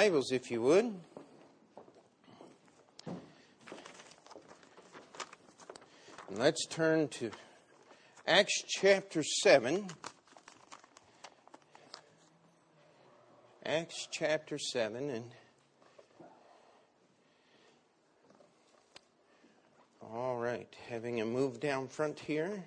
Bibles, 0.00 0.30
if 0.30 0.48
you 0.48 0.62
would. 0.62 0.94
Let's 6.30 6.64
turn 6.66 7.08
to 7.08 7.32
Acts 8.24 8.62
chapter 8.68 9.24
7. 9.24 9.88
Acts 13.66 14.06
chapter 14.12 14.56
7 14.56 15.10
and 15.10 15.24
All 20.00 20.36
right, 20.36 20.72
having 20.88 21.20
a 21.20 21.26
move 21.26 21.58
down 21.58 21.88
front 21.88 22.20
here. 22.20 22.64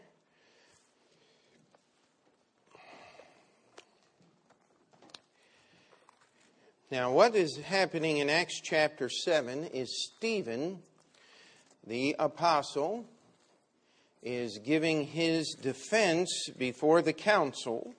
Now, 6.91 7.09
what 7.13 7.37
is 7.37 7.55
happening 7.55 8.17
in 8.17 8.29
Acts 8.29 8.59
chapter 8.59 9.07
7 9.07 9.67
is 9.67 10.09
Stephen, 10.09 10.79
the 11.88 12.17
apostle, 12.20 13.05
is 14.21 14.57
giving 14.57 15.05
his 15.05 15.55
defense 15.61 16.49
before 16.57 17.02
the 17.02 17.13
council. 17.13 17.93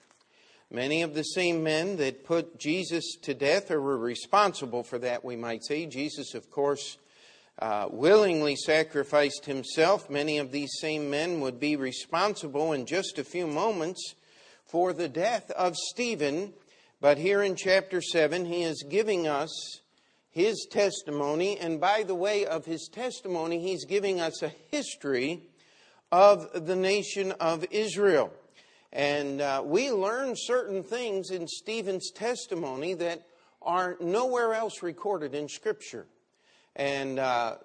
Many 0.70 1.00
of 1.00 1.14
the 1.14 1.22
same 1.22 1.62
men 1.62 1.96
that 1.96 2.26
put 2.26 2.58
Jesus 2.58 3.16
to 3.22 3.32
death 3.32 3.70
or 3.70 3.80
were 3.80 3.96
responsible 3.96 4.82
for 4.82 4.98
that, 4.98 5.24
we 5.24 5.36
might 5.36 5.64
say. 5.64 5.86
Jesus, 5.86 6.34
of 6.34 6.50
course, 6.50 6.98
uh, 7.60 7.88
willingly 7.90 8.56
sacrificed 8.56 9.46
himself. 9.46 10.10
Many 10.10 10.36
of 10.36 10.52
these 10.52 10.72
same 10.82 11.08
men 11.08 11.40
would 11.40 11.58
be 11.58 11.76
responsible 11.76 12.74
in 12.74 12.84
just 12.84 13.18
a 13.18 13.24
few 13.24 13.46
moments 13.46 14.16
for 14.66 14.92
the 14.92 15.08
death 15.08 15.50
of 15.52 15.76
Stephen 15.76 16.52
but 17.02 17.18
here 17.18 17.42
in 17.42 17.56
chapter 17.56 18.00
7, 18.00 18.44
he 18.44 18.62
is 18.62 18.84
giving 18.88 19.26
us 19.26 19.80
his 20.30 20.68
testimony. 20.70 21.58
And 21.58 21.80
by 21.80 22.04
the 22.04 22.14
way 22.14 22.46
of 22.46 22.64
his 22.64 22.88
testimony, 22.92 23.58
he's 23.58 23.84
giving 23.84 24.20
us 24.20 24.40
a 24.40 24.52
history 24.70 25.42
of 26.12 26.64
the 26.64 26.76
nation 26.76 27.32
of 27.40 27.66
Israel. 27.72 28.32
And 28.92 29.40
uh, 29.40 29.64
we 29.64 29.90
learn 29.90 30.34
certain 30.36 30.84
things 30.84 31.30
in 31.32 31.48
Stephen's 31.48 32.12
testimony 32.12 32.94
that 32.94 33.26
are 33.60 33.96
nowhere 34.00 34.54
else 34.54 34.80
recorded 34.80 35.34
in 35.34 35.48
Scripture. 35.48 36.06
And 36.76 37.18
uh, 37.18 37.56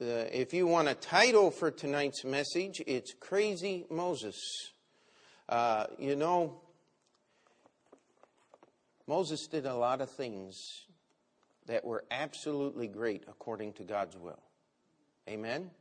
if 0.00 0.52
you 0.52 0.66
want 0.66 0.88
a 0.88 0.94
title 0.94 1.52
for 1.52 1.70
tonight's 1.70 2.24
message, 2.24 2.82
it's 2.88 3.14
Crazy 3.20 3.86
Moses. 3.88 4.36
Uh, 5.48 5.86
you 5.96 6.16
know, 6.16 6.60
Moses 9.10 9.48
did 9.48 9.66
a 9.66 9.74
lot 9.74 10.00
of 10.00 10.08
things 10.08 10.84
that 11.66 11.84
were 11.84 12.04
absolutely 12.12 12.86
great 12.86 13.24
according 13.26 13.72
to 13.72 13.82
God's 13.82 14.16
will. 14.16 14.38
Amen? 15.28 15.72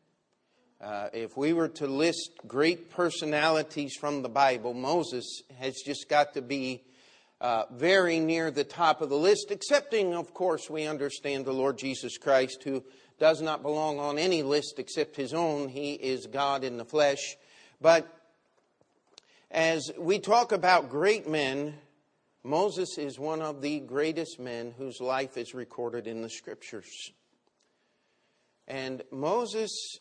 Uh, 0.82 1.10
if 1.14 1.38
we 1.38 1.54
were 1.54 1.68
to 1.68 1.86
list 1.86 2.32
great 2.48 2.90
personalities 2.90 3.94
from 3.94 4.24
the 4.24 4.30
Bible, 4.30 4.74
Moses 4.74 5.44
has 5.60 5.76
just 5.86 6.10
got 6.10 6.34
to 6.34 6.42
be 6.42 6.82
uh, 7.40 7.66
very 7.72 8.20
near 8.20 8.50
the 8.50 8.64
top 8.64 9.00
of 9.00 9.10
the 9.10 9.16
list, 9.16 9.52
excepting, 9.52 10.16
of 10.16 10.34
course, 10.34 10.68
we 10.68 10.88
understand 10.88 11.46
the 11.46 11.54
Lord 11.54 11.78
Jesus 11.78 12.18
Christ, 12.18 12.64
who 12.64 12.84
does 13.20 13.44
not 13.44 13.62
belong 13.62 14.00
on 14.00 14.18
any 14.18 14.42
list 14.42 14.80
except 14.80 15.16
his 15.16 15.36
own. 15.36 15.70
He 15.70 15.94
is 15.94 16.26
God 16.26 16.64
in 16.64 16.78
the 16.78 16.84
flesh. 16.86 17.38
But 17.80 18.12
as 19.52 19.92
we 20.00 20.18
talk 20.18 20.52
about 20.52 20.90
great 20.90 21.30
men, 21.30 21.76
Moses 22.50 22.98
is 22.98 23.20
one 23.20 23.44
of 23.44 23.62
the 23.62 23.80
greatest 23.80 24.40
men 24.40 24.74
whose 24.76 25.00
life 25.00 25.38
is 25.38 25.54
recorded 25.54 26.08
in 26.08 26.24
the 26.24 26.30
scriptures. 26.32 27.12
And 28.68 29.04
Moses 29.12 30.00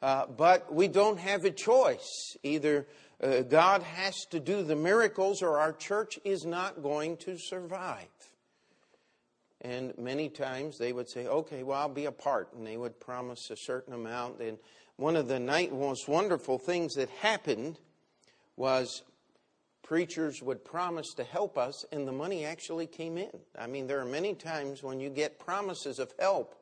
Uh, 0.01 0.27
but 0.27 0.71
we 0.71 0.87
don't 0.87 1.19
have 1.19 1.45
a 1.45 1.51
choice. 1.51 2.37
Either 2.43 2.85
uh, 3.21 3.41
God 3.41 3.81
has 3.81 4.25
to 4.29 4.39
do 4.39 4.61
the 4.61 4.75
miracles 4.75 5.41
or 5.41 5.57
our 5.57 5.73
church 5.73 6.19
is 6.23 6.45
not 6.45 6.83
going 6.83 7.17
to 7.17 7.37
survive. 7.39 8.05
And 9.61 9.97
many 9.97 10.29
times 10.29 10.77
they 10.77 10.93
would 10.93 11.09
say, 11.09 11.25
okay, 11.25 11.63
well, 11.63 11.79
I'll 11.79 11.89
be 11.89 12.05
a 12.05 12.11
part. 12.11 12.53
And 12.53 12.65
they 12.65 12.77
would 12.77 12.99
promise 12.99 13.49
a 13.49 13.57
certain 13.57 13.93
amount. 13.93 14.39
And 14.39 14.59
one 14.97 15.15
of 15.15 15.27
the 15.27 15.39
most 15.39 16.07
wonderful 16.07 16.59
things 16.59 16.93
that 16.93 17.09
happened 17.09 17.79
was 18.55 19.01
preachers 19.87 20.41
would 20.41 20.65
promise 20.65 21.13
to 21.15 21.23
help 21.23 21.57
us, 21.57 21.85
and 21.93 22.05
the 22.05 22.11
money 22.11 22.43
actually 22.43 22.85
came 22.85 23.17
in. 23.17 23.31
I 23.57 23.67
mean, 23.67 23.87
there 23.87 24.01
are 24.01 24.05
many 24.05 24.33
times 24.33 24.83
when 24.83 24.99
you 24.99 25.09
get 25.09 25.39
promises 25.39 25.97
of 25.97 26.13
help 26.19 26.55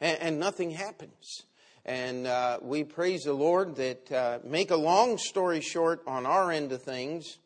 and, 0.00 0.18
and 0.20 0.40
nothing 0.40 0.72
happens. 0.72 1.44
And 1.84 2.26
uh, 2.26 2.58
we 2.60 2.82
praise 2.82 3.22
the 3.22 3.34
Lord 3.34 3.76
that, 3.76 4.10
uh, 4.10 4.38
make 4.44 4.72
a 4.72 4.76
long 4.76 5.16
story 5.16 5.60
short 5.60 6.02
on 6.08 6.26
our 6.26 6.50
end 6.50 6.72
of 6.72 6.82
things, 6.82 7.38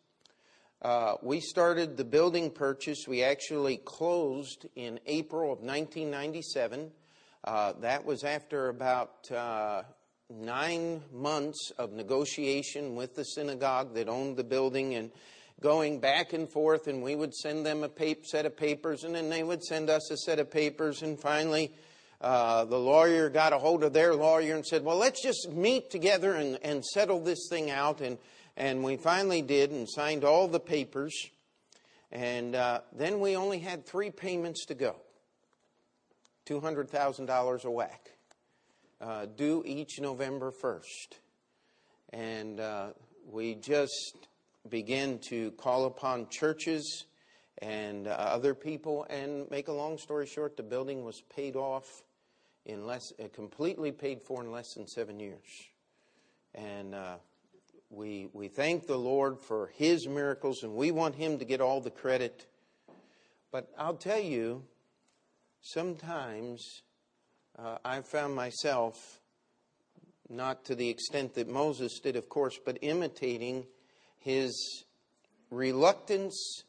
uh, 0.81 1.17
we 1.23 1.41
started 1.41 1.99
the 1.99 2.05
building 2.05 2.51
purchase. 2.51 3.05
We 3.07 3.23
actually 3.23 3.77
closed 3.79 4.67
in 4.75 5.01
April 5.07 5.53
of 5.53 5.59
1997. 5.59 6.93
Uh, 7.45 7.73
that 7.81 8.07
was 8.07 8.25
after 8.25 8.69
about 8.69 9.31
uh, 9.31 9.83
nine 10.31 11.03
months 11.13 11.71
of 11.79 11.93
negotiation 11.93 12.97
with 12.97 13.15
the 13.15 13.25
synagogue 13.25 13.95
that 13.95 14.09
owned 14.09 14.37
the 14.37 14.45
building 14.45 14.95
and 14.95 15.11
going 15.61 16.01
back 16.01 16.33
and 16.33 16.51
forth, 16.51 16.87
and 16.87 17.03
we 17.03 17.15
would 17.15 17.35
send 17.35 17.65
them 17.65 17.83
a 17.83 18.17
set 18.25 18.45
of 18.45 18.57
papers, 18.57 19.05
and 19.05 19.15
then 19.15 19.31
they 19.31 19.43
would 19.43 19.63
send 19.63 19.89
us 19.89 20.11
a 20.11 20.17
set 20.17 20.39
of 20.39 20.51
papers, 20.51 21.03
and 21.03 21.19
finally, 21.19 21.73
uh, 22.21 22.65
the 22.65 22.79
lawyer 22.79 23.29
got 23.29 23.53
a 23.53 23.59
hold 23.59 23.85
of 23.85 23.93
their 23.93 24.15
lawyer 24.15 24.55
and 24.55 24.67
said, 24.67 24.83
Well, 24.83 24.97
let's 24.97 25.23
just 25.23 25.51
meet 25.53 25.91
together 25.91 26.35
and, 26.35 26.59
and 26.63 26.85
settle 26.85 27.21
this 27.21 27.47
thing 27.49 27.71
out. 27.71 28.01
And, 28.01 28.19
and 28.57 28.83
we 28.83 28.97
finally 28.97 29.43
did 29.43 29.71
and 29.71 29.89
signed 29.89 30.25
all 30.25 30.49
the 30.49 30.61
papers. 30.61 31.15
And 32.11 32.55
uh, 32.55 32.81
then 32.93 33.21
we 33.21 33.37
only 33.37 33.59
had 33.59 33.85
three 33.85 34.11
payments 34.11 34.65
to 34.67 34.75
go 34.75 34.97
$200,000 36.49 37.65
a 37.65 37.71
whack 37.71 38.16
uh, 39.01 39.27
due 39.27 39.63
each 39.67 40.01
November 40.01 40.51
1st. 40.51 41.19
And 42.13 42.61
uh, 42.61 42.89
we 43.31 43.55
just 43.55 44.29
begin 44.69 45.19
to 45.29 45.51
call 45.53 45.87
upon 45.87 46.29
churches 46.29 47.05
and 47.59 48.07
uh, 48.07 48.11
other 48.11 48.55
people. 48.55 49.07
And 49.11 49.51
make 49.51 49.69
a 49.69 49.73
long 49.73 49.99
story 49.99 50.27
short, 50.27 50.57
the 50.57 50.63
building 50.63 51.05
was 51.05 51.23
paid 51.35 51.57
off 51.57 52.03
in 52.65 52.87
less, 52.87 53.13
uh, 53.23 53.29
completely 53.33 53.93
paid 53.93 54.23
for 54.23 54.43
in 54.43 54.51
less 54.51 54.75
than 54.75 54.87
seven 54.87 55.21
years. 55.21 55.47
And 56.55 56.95
uh, 56.95 57.17
we, 57.91 58.29
we 58.33 58.49
thank 58.49 58.87
the 58.87 58.97
Lord 58.97 59.39
for 59.39 59.69
His 59.75 60.09
miracles, 60.09 60.63
and 60.63 60.75
we 60.75 60.91
want 60.91 61.15
Him 61.15 61.39
to 61.39 61.45
get 61.45 61.61
all 61.61 61.81
the 61.81 61.91
credit. 61.91 62.47
But 63.53 63.71
I'll 63.79 63.95
tell 63.95 64.21
you, 64.21 64.65
sometimes 65.61 66.83
I've 67.85 68.07
found 68.07 68.35
myself, 68.35 69.21
not 70.29 70.65
to 70.67 70.75
the 70.75 70.91
extent 70.91 71.35
that 71.35 71.49
Moses 71.49 72.01
did, 72.01 72.17
of 72.17 72.29
course, 72.29 72.59
but 72.63 72.79
imitating 72.83 73.67
his 74.19 74.85
reluctance 75.51 76.65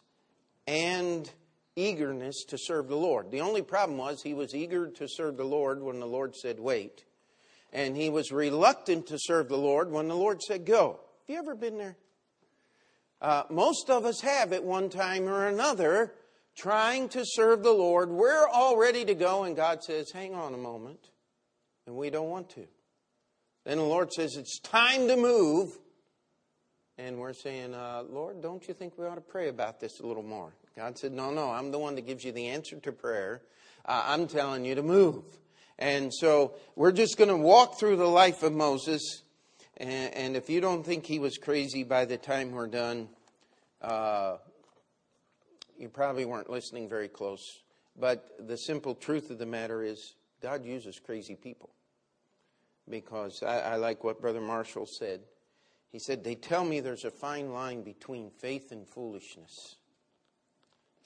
and 0.65 1.29
eagerness 1.75 2.45
to 2.45 2.57
serve 2.57 2.87
the 2.87 2.95
Lord. 2.95 3.31
The 3.31 3.41
only 3.41 3.61
problem 3.61 3.97
was 3.97 4.21
he 4.21 4.33
was 4.33 4.55
eager 4.55 4.87
to 4.87 5.07
serve 5.09 5.35
the 5.37 5.43
Lord 5.43 5.81
when 5.81 5.99
the 5.99 6.07
Lord 6.07 6.35
said, 6.35 6.59
wait. 6.59 7.03
and 7.73 7.97
he 7.97 8.09
was 8.09 8.31
reluctant 8.31 9.07
to 9.07 9.17
serve 9.19 9.49
the 9.49 9.57
Lord 9.57 9.91
when 9.91 10.07
the 10.07 10.15
Lord 10.15 10.41
said, 10.41 10.65
Go. 10.65 10.99
Have 11.27 11.33
you 11.33 11.37
ever 11.37 11.55
been 11.55 11.77
there? 11.77 11.97
Uh, 13.21 13.43
most 13.49 13.89
of 13.89 14.05
us 14.05 14.21
have 14.21 14.53
at 14.53 14.63
one 14.63 14.89
time 14.89 15.27
or 15.27 15.47
another 15.47 16.13
trying 16.57 17.07
to 17.09 17.23
serve 17.23 17.63
the 17.63 17.71
Lord. 17.71 18.09
We're 18.09 18.47
all 18.47 18.77
ready 18.77 19.05
to 19.05 19.13
go, 19.13 19.43
and 19.43 19.55
God 19.55 19.83
says, 19.83 20.11
Hang 20.11 20.33
on 20.33 20.53
a 20.53 20.57
moment. 20.57 21.11
And 21.85 21.95
we 21.95 22.09
don't 22.09 22.29
want 22.29 22.49
to. 22.51 22.65
Then 23.63 23.77
the 23.77 23.83
Lord 23.83 24.11
says, 24.11 24.35
It's 24.35 24.59
time 24.59 25.07
to 25.07 25.15
move. 25.15 25.77
And 26.99 27.19
we're 27.19 27.33
saying, 27.33 27.75
uh, 27.75 28.03
Lord, 28.09 28.41
don't 28.41 28.67
you 28.67 28.73
think 28.73 28.97
we 28.97 29.05
ought 29.05 29.15
to 29.15 29.21
pray 29.21 29.49
about 29.49 29.79
this 29.79 29.99
a 29.99 30.07
little 30.07 30.23
more? 30.23 30.51
God 30.75 30.97
said, 30.97 31.11
No, 31.11 31.31
no, 31.31 31.51
I'm 31.51 31.71
the 31.71 31.79
one 31.79 31.95
that 31.95 32.07
gives 32.07 32.23
you 32.23 32.31
the 32.31 32.47
answer 32.47 32.77
to 32.77 32.91
prayer. 32.91 33.41
Uh, 33.85 34.03
I'm 34.07 34.27
telling 34.27 34.65
you 34.65 34.75
to 34.75 34.83
move. 34.83 35.23
And 35.79 36.11
so 36.13 36.55
we're 36.75 36.91
just 36.91 37.17
going 37.17 37.29
to 37.29 37.37
walk 37.37 37.79
through 37.79 37.97
the 37.97 38.07
life 38.07 38.41
of 38.41 38.51
Moses. 38.51 39.21
And, 39.77 40.13
and, 40.15 40.35
if 40.35 40.49
you 40.49 40.59
don't 40.59 40.83
think 40.83 41.05
he 41.05 41.19
was 41.19 41.37
crazy 41.37 41.83
by 41.83 42.05
the 42.05 42.17
time 42.17 42.51
we're 42.51 42.65
done, 42.65 43.09
uh, 43.79 44.37
you 45.77 45.89
probably 45.89 46.25
weren't 46.25 46.49
listening 46.49 46.89
very 46.89 47.07
close. 47.07 47.61
But 47.99 48.47
the 48.47 48.57
simple 48.57 48.95
truth 48.95 49.31
of 49.31 49.39
the 49.39 49.45
matter 49.45 49.81
is, 49.81 50.15
God 50.41 50.65
uses 50.65 50.99
crazy 50.99 51.35
people. 51.35 51.69
Because 52.89 53.43
I, 53.43 53.59
I 53.59 53.75
like 53.75 54.03
what 54.03 54.21
Brother 54.21 54.41
Marshall 54.41 54.85
said. 54.85 55.21
He 55.91 55.99
said, 55.99 56.23
They 56.23 56.35
tell 56.35 56.63
me 56.63 56.79
there's 56.79 57.05
a 57.05 57.11
fine 57.11 57.51
line 57.51 57.83
between 57.83 58.29
faith 58.29 58.71
and 58.71 58.87
foolishness. 58.87 59.77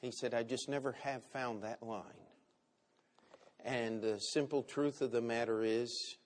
He 0.01 0.11
said, 0.11 0.33
I 0.33 0.43
just 0.43 0.67
never 0.67 0.93
have 1.03 1.23
found 1.31 1.63
that 1.63 1.81
line. 1.83 2.03
And 3.63 4.01
the 4.01 4.19
simple 4.19 4.63
truth 4.63 5.01
of 5.01 5.11
the 5.11 5.21
matter 5.21 5.63
is, 5.63 6.17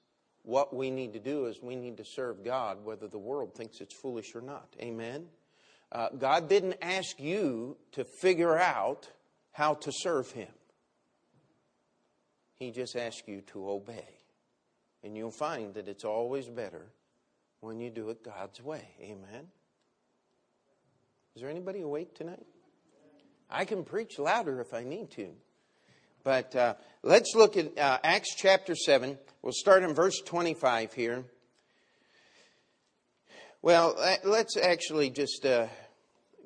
what 0.43 0.73
we 0.73 0.89
need 0.89 1.13
to 1.13 1.19
do 1.19 1.47
is 1.47 1.61
we 1.61 1.75
need 1.75 1.97
to 1.97 2.05
serve 2.05 2.43
God, 2.43 2.83
whether 2.83 3.07
the 3.07 3.17
world 3.17 3.53
thinks 3.53 3.81
it's 3.81 3.93
foolish 3.93 4.35
or 4.35 4.41
not. 4.41 4.67
Amen? 4.79 5.27
Uh, 5.95 6.09
God 6.09 6.49
didn't 6.49 6.75
ask 6.81 7.21
you 7.21 7.77
to 7.93 8.03
figure 8.03 8.57
out 8.57 9.09
how 9.53 9.75
to 9.75 9.91
serve 9.93 10.29
Him, 10.29 10.49
He 12.55 12.71
just 12.71 12.97
asked 12.97 13.29
you 13.29 13.39
to 13.53 13.69
obey. 13.69 14.09
And 15.05 15.15
you'll 15.15 15.31
find 15.31 15.73
that 15.75 15.87
it's 15.87 16.03
always 16.03 16.49
better 16.49 16.87
when 17.61 17.79
you 17.79 17.89
do 17.89 18.09
it 18.09 18.25
God's 18.25 18.61
way. 18.61 18.81
Amen? 18.99 19.47
Is 21.33 21.41
there 21.41 21.49
anybody 21.49 21.79
awake 21.79 22.13
tonight? 22.13 22.45
I 23.49 23.63
can 23.63 23.85
preach 23.85 24.19
louder 24.19 24.59
if 24.59 24.73
I 24.73 24.83
need 24.83 25.11
to. 25.11 25.29
But 26.25 26.53
uh, 26.57 26.73
let's 27.03 27.35
look 27.35 27.55
at 27.55 27.77
uh, 27.77 27.99
Acts 28.03 28.35
chapter 28.35 28.75
7. 28.75 29.17
We'll 29.41 29.53
start 29.53 29.83
in 29.83 29.93
verse 29.93 30.19
25 30.25 30.91
here. 30.91 31.23
Well, 33.61 33.95
uh, 33.97 34.17
let's 34.25 34.57
actually 34.57 35.09
just 35.09 35.45
uh, 35.45 35.67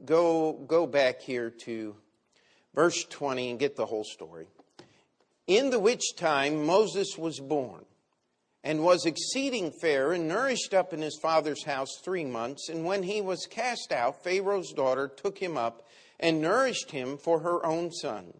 go, 0.05 0.53
go 0.53 0.87
back 0.87 1.21
here 1.21 1.49
to 1.65 1.95
verse 2.73 3.03
20 3.05 3.51
and 3.51 3.59
get 3.59 3.75
the 3.75 3.85
whole 3.85 4.03
story. 4.03 4.47
In 5.47 5.69
the 5.69 5.79
which 5.79 6.15
time 6.15 6.65
Moses 6.65 7.17
was 7.17 7.39
born 7.39 7.85
and 8.63 8.83
was 8.83 9.05
exceeding 9.05 9.71
fair 9.71 10.11
and 10.11 10.27
nourished 10.27 10.73
up 10.73 10.93
in 10.93 11.01
his 11.01 11.17
father's 11.21 11.63
house 11.63 11.99
three 12.03 12.25
months. 12.25 12.69
And 12.69 12.85
when 12.85 13.03
he 13.03 13.21
was 13.21 13.47
cast 13.49 13.91
out, 13.91 14.23
Pharaoh's 14.23 14.73
daughter 14.73 15.07
took 15.07 15.37
him 15.37 15.57
up 15.57 15.87
and 16.19 16.41
nourished 16.41 16.91
him 16.91 17.17
for 17.17 17.39
her 17.39 17.65
own 17.65 17.91
son. 17.91 18.33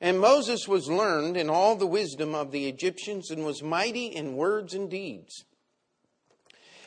And 0.00 0.18
Moses 0.18 0.66
was 0.66 0.88
learned 0.88 1.36
in 1.36 1.48
all 1.48 1.76
the 1.76 1.86
wisdom 1.86 2.34
of 2.34 2.50
the 2.50 2.68
Egyptians 2.68 3.30
and 3.30 3.44
was 3.44 3.62
mighty 3.62 4.06
in 4.06 4.36
words 4.36 4.74
and 4.74 4.90
deeds. 4.90 5.44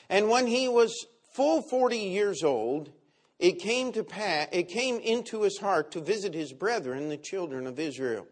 And 0.10 0.30
when 0.30 0.48
he 0.48 0.68
was 0.68 1.06
full 1.34 1.62
40 1.62 1.98
years 1.98 2.44
old, 2.44 2.92
it 3.40 3.60
came 3.60 3.92
to 3.94 4.04
pass, 4.04 4.48
it 4.52 4.70
came 4.70 5.00
into 5.00 5.42
his 5.42 5.58
heart 5.58 5.92
to 5.92 6.02
visit 6.02 6.34
his 6.34 6.54
brethren, 6.54 7.10
the 7.10 7.18
children 7.18 7.68
of 7.68 7.80
Israel. 7.80 8.28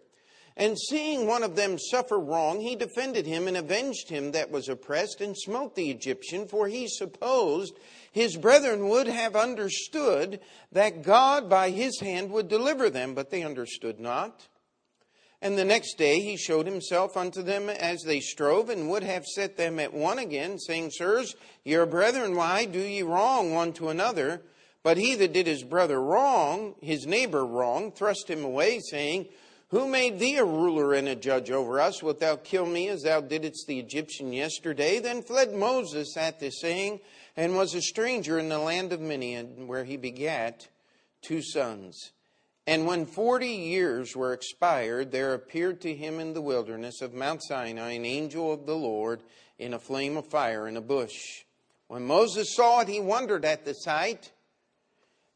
And 0.55 0.77
seeing 0.77 1.25
one 1.25 1.41
of 1.41 1.55
them 1.55 1.79
suffer 1.79 2.19
wrong, 2.19 2.61
he 2.61 2.75
defended 2.75 3.25
him 3.25 3.47
and 3.47 3.57
avenged 3.57 4.09
him 4.09 4.31
that 4.31 4.51
was 4.51 4.69
oppressed 4.69 5.19
and 5.19 5.35
smote 5.35 5.75
the 5.75 5.89
Egyptian, 5.89 6.47
for 6.47 6.67
he 6.67 6.87
supposed 6.87 7.73
his 8.11 8.37
brethren 8.37 8.87
would 8.89 9.07
have 9.07 9.35
understood 9.35 10.39
that 10.71 11.01
God 11.01 11.49
by 11.49 11.71
his 11.71 11.99
hand 11.99 12.29
would 12.31 12.47
deliver 12.49 12.91
them, 12.91 13.15
but 13.15 13.31
they 13.31 13.41
understood 13.41 13.99
not. 13.99 14.47
And 15.41 15.57
the 15.57 15.65
next 15.65 15.97
day 15.97 16.19
he 16.19 16.37
showed 16.37 16.67
himself 16.67 17.17
unto 17.17 17.41
them 17.41 17.67
as 17.67 18.03
they 18.03 18.19
strove, 18.19 18.69
and 18.69 18.89
would 18.89 19.03
have 19.03 19.25
set 19.25 19.57
them 19.57 19.79
at 19.79 19.91
one 19.91 20.19
again, 20.19 20.59
saying, 20.59 20.91
Sirs, 20.91 21.35
your 21.65 21.87
brethren, 21.87 22.35
why 22.35 22.65
do 22.65 22.79
ye 22.79 23.01
wrong 23.01 23.51
one 23.51 23.73
to 23.73 23.89
another? 23.89 24.43
But 24.83 24.97
he 24.97 25.15
that 25.15 25.31
did 25.31 25.47
his 25.47 25.63
brother 25.63 25.99
wrong, 26.01 26.75
his 26.81 27.07
neighbor 27.07 27.45
wrong, 27.45 27.91
thrust 27.91 28.29
him 28.29 28.43
away, 28.43 28.79
saying, 28.79 29.27
Who 29.69 29.87
made 29.87 30.19
thee 30.19 30.35
a 30.35 30.43
ruler 30.43 30.93
and 30.93 31.07
a 31.07 31.15
judge 31.15 31.49
over 31.49 31.79
us? 31.79 32.03
Wilt 32.03 32.19
thou 32.19 32.35
kill 32.35 32.65
me 32.65 32.89
as 32.89 33.03
thou 33.03 33.21
didst 33.21 33.65
the 33.65 33.79
Egyptian 33.79 34.33
yesterday? 34.33 34.99
Then 34.99 35.21
fled 35.21 35.53
Moses 35.53 36.17
at 36.17 36.41
this 36.41 36.59
saying, 36.59 36.99
and 37.37 37.55
was 37.55 37.73
a 37.73 37.81
stranger 37.81 38.37
in 38.37 38.49
the 38.49 38.59
land 38.59 38.91
of 38.91 38.99
Midian, 38.99 39.67
where 39.67 39.85
he 39.85 39.95
begat 39.95 40.67
two 41.21 41.41
sons. 41.41 42.11
And 42.67 42.85
when 42.85 43.05
forty 43.05 43.47
years 43.47 44.15
were 44.15 44.33
expired, 44.33 45.11
there 45.11 45.33
appeared 45.33 45.79
to 45.81 45.95
him 45.95 46.19
in 46.19 46.33
the 46.33 46.41
wilderness 46.41 47.01
of 47.01 47.13
Mount 47.13 47.41
Sinai 47.43 47.91
an 47.91 48.05
angel 48.05 48.51
of 48.51 48.65
the 48.65 48.75
Lord 48.75 49.23
in 49.57 49.73
a 49.73 49.79
flame 49.79 50.17
of 50.17 50.27
fire 50.27 50.67
in 50.67 50.75
a 50.75 50.81
bush. 50.81 51.43
When 51.87 52.03
Moses 52.03 52.53
saw 52.53 52.81
it, 52.81 52.89
he 52.89 52.99
wondered 52.99 53.45
at 53.45 53.63
the 53.63 53.73
sight. 53.73 54.32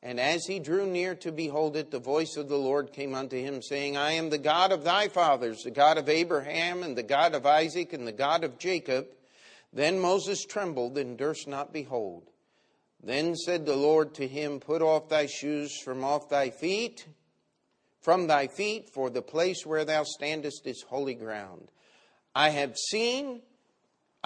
And 0.03 0.19
as 0.19 0.45
he 0.45 0.59
drew 0.59 0.85
near 0.85 1.15
to 1.15 1.31
behold 1.31 1.75
it, 1.75 1.89
the 1.89 1.99
voice 1.99 2.37
of 2.37 2.49
the 2.49 2.57
Lord 2.57 2.93
came 2.93 3.15
unto 3.15 3.37
him, 3.37 3.61
saying, 3.61 3.97
I 3.97 4.11
am 4.11 4.29
the 4.29 4.37
God 4.37 4.71
of 4.71 4.83
thy 4.83 5.07
fathers, 5.07 5.63
the 5.63 5.71
God 5.71 5.97
of 5.97 6.07
Abraham, 6.07 6.83
and 6.83 6.95
the 6.95 7.03
God 7.03 7.33
of 7.33 7.45
Isaac, 7.45 7.93
and 7.93 8.07
the 8.07 8.11
God 8.11 8.43
of 8.43 8.59
Jacob. 8.59 9.07
Then 9.73 9.99
Moses 9.99 10.45
trembled 10.45 10.97
and 10.97 11.17
durst 11.17 11.47
not 11.47 11.73
behold. 11.73 12.29
Then 13.03 13.35
said 13.35 13.65
the 13.65 13.75
Lord 13.75 14.13
to 14.15 14.27
him, 14.27 14.59
Put 14.59 14.81
off 14.81 15.09
thy 15.09 15.25
shoes 15.25 15.79
from 15.83 16.03
off 16.03 16.29
thy 16.29 16.51
feet, 16.51 17.07
from 18.01 18.27
thy 18.27 18.47
feet, 18.47 18.89
for 18.93 19.09
the 19.09 19.21
place 19.21 19.65
where 19.65 19.85
thou 19.85 20.03
standest 20.03 20.65
is 20.65 20.85
holy 20.87 21.15
ground. 21.15 21.69
I 22.35 22.49
have 22.49 22.77
seen, 22.77 23.41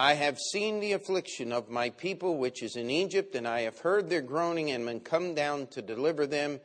I 0.02 0.14
have 0.14 0.40
seen 0.40 0.80
the 0.80 0.94
affliction 0.94 1.52
of 1.52 1.70
my 1.70 1.90
people 1.90 2.36
which 2.36 2.64
is 2.64 2.74
in 2.74 2.90
Egypt, 2.90 3.36
and 3.36 3.46
I 3.46 3.60
have 3.60 3.78
heard 3.78 4.10
their 4.10 4.20
groaning, 4.20 4.72
and 4.72 4.88
am 4.88 4.98
come 4.98 5.32
down 5.32 5.68
to 5.68 5.80
deliver 5.80 6.26
them. 6.26 6.58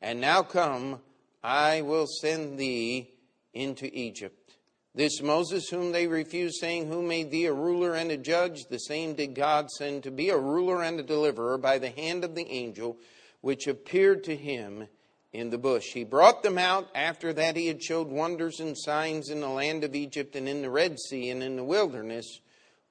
And 0.00 0.20
now 0.20 0.44
come, 0.44 1.00
I 1.42 1.82
will 1.82 2.06
send 2.06 2.56
thee 2.56 3.10
into 3.52 3.90
Egypt. 3.92 4.52
This 4.94 5.20
Moses, 5.20 5.68
whom 5.70 5.90
they 5.90 6.06
refused, 6.06 6.58
saying, 6.60 6.86
Who 6.86 7.02
made 7.02 7.32
thee 7.32 7.46
a 7.46 7.52
ruler 7.52 7.94
and 7.94 8.12
a 8.12 8.16
judge? 8.16 8.66
The 8.70 8.78
same 8.78 9.14
did 9.14 9.34
God 9.34 9.72
send 9.72 10.04
to 10.04 10.12
be 10.12 10.28
a 10.28 10.38
ruler 10.38 10.80
and 10.80 11.00
a 11.00 11.02
deliverer 11.02 11.58
by 11.58 11.78
the 11.78 11.90
hand 11.90 12.22
of 12.22 12.36
the 12.36 12.48
angel 12.48 12.96
which 13.40 13.66
appeared 13.66 14.22
to 14.22 14.36
him 14.36 14.86
in 15.32 15.50
the 15.50 15.58
bush. 15.58 15.86
He 15.94 16.04
brought 16.04 16.44
them 16.44 16.58
out 16.58 16.90
after 16.94 17.32
that 17.32 17.56
he 17.56 17.66
had 17.66 17.82
showed 17.82 18.06
wonders 18.06 18.60
and 18.60 18.78
signs 18.78 19.30
in 19.30 19.40
the 19.40 19.48
land 19.48 19.82
of 19.82 19.96
Egypt 19.96 20.36
and 20.36 20.48
in 20.48 20.62
the 20.62 20.70
Red 20.70 21.00
Sea 21.00 21.30
and 21.30 21.42
in 21.42 21.56
the 21.56 21.64
wilderness 21.64 22.38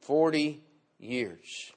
40 0.05 0.62
years. 1.00 1.72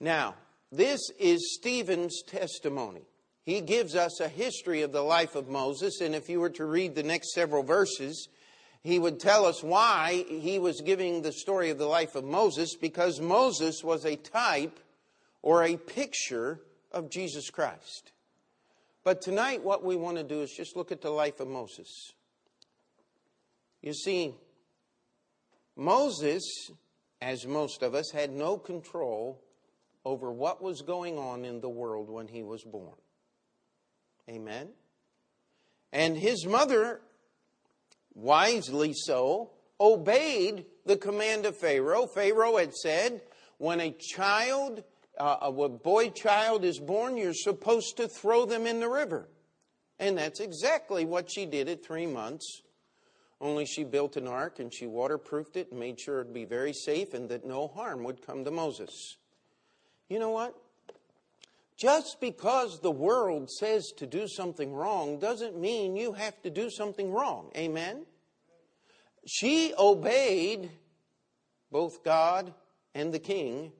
Now, 0.00 0.34
this 0.70 1.00
is 1.18 1.54
Stephen's 1.58 2.22
testimony. 2.22 3.02
He 3.44 3.60
gives 3.60 3.94
us 3.94 4.20
a 4.20 4.28
history 4.28 4.82
of 4.82 4.92
the 4.92 5.02
life 5.02 5.34
of 5.34 5.48
Moses, 5.48 6.00
and 6.00 6.14
if 6.14 6.28
you 6.28 6.40
were 6.40 6.50
to 6.50 6.64
read 6.64 6.94
the 6.94 7.02
next 7.02 7.32
several 7.34 7.62
verses, 7.62 8.28
he 8.82 8.98
would 8.98 9.20
tell 9.20 9.44
us 9.46 9.62
why 9.62 10.24
he 10.28 10.58
was 10.58 10.80
giving 10.80 11.22
the 11.22 11.32
story 11.32 11.70
of 11.70 11.78
the 11.78 11.86
life 11.86 12.14
of 12.14 12.24
Moses, 12.24 12.76
because 12.76 13.20
Moses 13.20 13.82
was 13.82 14.04
a 14.04 14.16
type 14.16 14.80
or 15.42 15.64
a 15.64 15.76
picture 15.76 16.60
of 16.92 17.10
Jesus 17.10 17.50
Christ. 17.50 18.12
But 19.04 19.20
tonight, 19.22 19.64
what 19.64 19.84
we 19.84 19.96
want 19.96 20.16
to 20.18 20.24
do 20.24 20.42
is 20.42 20.52
just 20.52 20.76
look 20.76 20.92
at 20.92 21.00
the 21.00 21.10
life 21.10 21.40
of 21.40 21.48
Moses. 21.48 22.12
You 23.82 23.92
see, 23.92 24.34
Moses, 25.76 26.70
as 27.22 27.46
most 27.46 27.82
of 27.82 27.94
us, 27.94 28.10
had 28.10 28.32
no 28.32 28.58
control 28.58 29.40
over 30.04 30.32
what 30.32 30.60
was 30.60 30.82
going 30.82 31.18
on 31.18 31.44
in 31.44 31.60
the 31.60 31.68
world 31.68 32.10
when 32.10 32.26
he 32.26 32.42
was 32.42 32.64
born. 32.64 32.96
Amen? 34.28 34.70
And 35.92 36.16
his 36.16 36.44
mother, 36.44 37.00
wisely 38.14 38.92
so, 38.92 39.52
obeyed 39.80 40.66
the 40.84 40.96
command 40.96 41.46
of 41.46 41.56
Pharaoh. 41.56 42.08
Pharaoh 42.08 42.56
had 42.56 42.74
said, 42.74 43.22
when 43.58 43.80
a 43.80 43.92
child 43.92 44.82
uh, 45.18 45.36
a 45.42 45.68
boy 45.68 46.08
child 46.08 46.64
is 46.64 46.80
born, 46.80 47.16
you're 47.18 47.34
supposed 47.34 47.98
to 47.98 48.08
throw 48.08 48.46
them 48.46 48.66
in 48.66 48.80
the 48.80 48.88
river. 48.88 49.28
And 49.98 50.16
that's 50.16 50.40
exactly 50.40 51.04
what 51.04 51.30
she 51.30 51.46
did 51.46 51.68
at 51.68 51.84
three 51.84 52.06
months 52.06 52.62
Only 53.42 53.66
she 53.66 53.82
built 53.82 54.16
an 54.16 54.28
ark 54.28 54.60
and 54.60 54.72
she 54.72 54.86
waterproofed 54.86 55.56
it 55.56 55.72
and 55.72 55.80
made 55.80 55.98
sure 55.98 56.20
it'd 56.20 56.32
be 56.32 56.44
very 56.44 56.72
safe 56.72 57.12
and 57.12 57.28
that 57.30 57.44
no 57.44 57.66
harm 57.66 58.04
would 58.04 58.24
come 58.24 58.44
to 58.44 58.52
Moses. 58.52 59.16
You 60.08 60.20
know 60.20 60.30
what? 60.30 60.56
Just 61.76 62.20
because 62.20 62.78
the 62.78 62.92
world 62.92 63.50
says 63.50 63.90
to 63.96 64.06
do 64.06 64.28
something 64.28 64.72
wrong 64.72 65.18
doesn't 65.18 65.60
mean 65.60 65.96
you 65.96 66.12
have 66.12 66.40
to 66.42 66.50
do 66.50 66.70
something 66.70 67.10
wrong. 67.10 67.50
Amen? 67.56 68.06
She 69.26 69.74
obeyed 69.76 70.70
both 71.72 72.04
God 72.04 72.54
and 72.94 73.12
the 73.12 73.18
king 73.18 73.72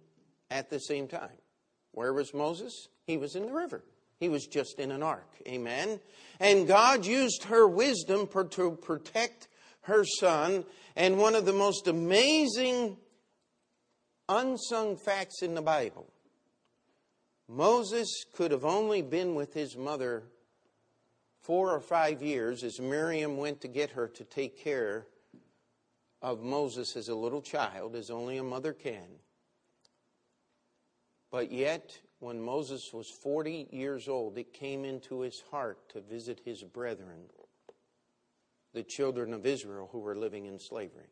at 0.50 0.70
the 0.70 0.80
same 0.80 1.06
time. 1.06 1.38
Where 1.92 2.12
was 2.12 2.34
Moses? 2.34 2.88
He 3.06 3.16
was 3.16 3.36
in 3.36 3.46
the 3.46 3.52
river. 3.52 3.84
He 4.18 4.28
was 4.28 4.46
just 4.46 4.80
in 4.80 4.90
an 4.90 5.04
ark. 5.04 5.28
Amen. 5.46 6.00
And 6.40 6.66
God 6.66 7.06
used 7.06 7.44
her 7.44 7.68
wisdom 7.68 8.26
to 8.50 8.72
protect 8.72 9.46
her 9.82 10.04
son. 10.04 10.64
And 10.96 11.18
one 11.18 11.34
of 11.34 11.46
the 11.46 11.52
most 11.52 11.88
amazing 11.88 12.96
unsung 14.28 14.96
facts 14.96 15.42
in 15.42 15.54
the 15.54 15.62
Bible 15.62 16.06
Moses 17.48 18.24
could 18.34 18.50
have 18.50 18.64
only 18.64 19.02
been 19.02 19.34
with 19.34 19.52
his 19.52 19.76
mother 19.76 20.22
four 21.42 21.70
or 21.70 21.80
five 21.80 22.22
years 22.22 22.62
as 22.64 22.80
Miriam 22.80 23.36
went 23.36 23.60
to 23.60 23.68
get 23.68 23.90
her 23.90 24.08
to 24.08 24.24
take 24.24 24.62
care 24.62 25.06
of 26.22 26.42
Moses 26.42 26.96
as 26.96 27.08
a 27.08 27.14
little 27.14 27.42
child, 27.42 27.96
as 27.96 28.10
only 28.10 28.38
a 28.38 28.42
mother 28.42 28.72
can. 28.72 29.18
But 31.30 31.50
yet, 31.50 31.98
when 32.20 32.40
Moses 32.40 32.90
was 32.92 33.10
40 33.22 33.68
years 33.72 34.08
old, 34.08 34.38
it 34.38 34.54
came 34.54 34.84
into 34.84 35.20
his 35.20 35.42
heart 35.50 35.88
to 35.90 36.00
visit 36.00 36.40
his 36.44 36.62
brethren, 36.62 37.24
the 38.72 38.82
children 38.82 39.32
of 39.32 39.46
Israel 39.46 39.88
who 39.92 39.98
were 39.98 40.16
living 40.16 40.46
in 40.46 40.58
slavery. 40.58 41.10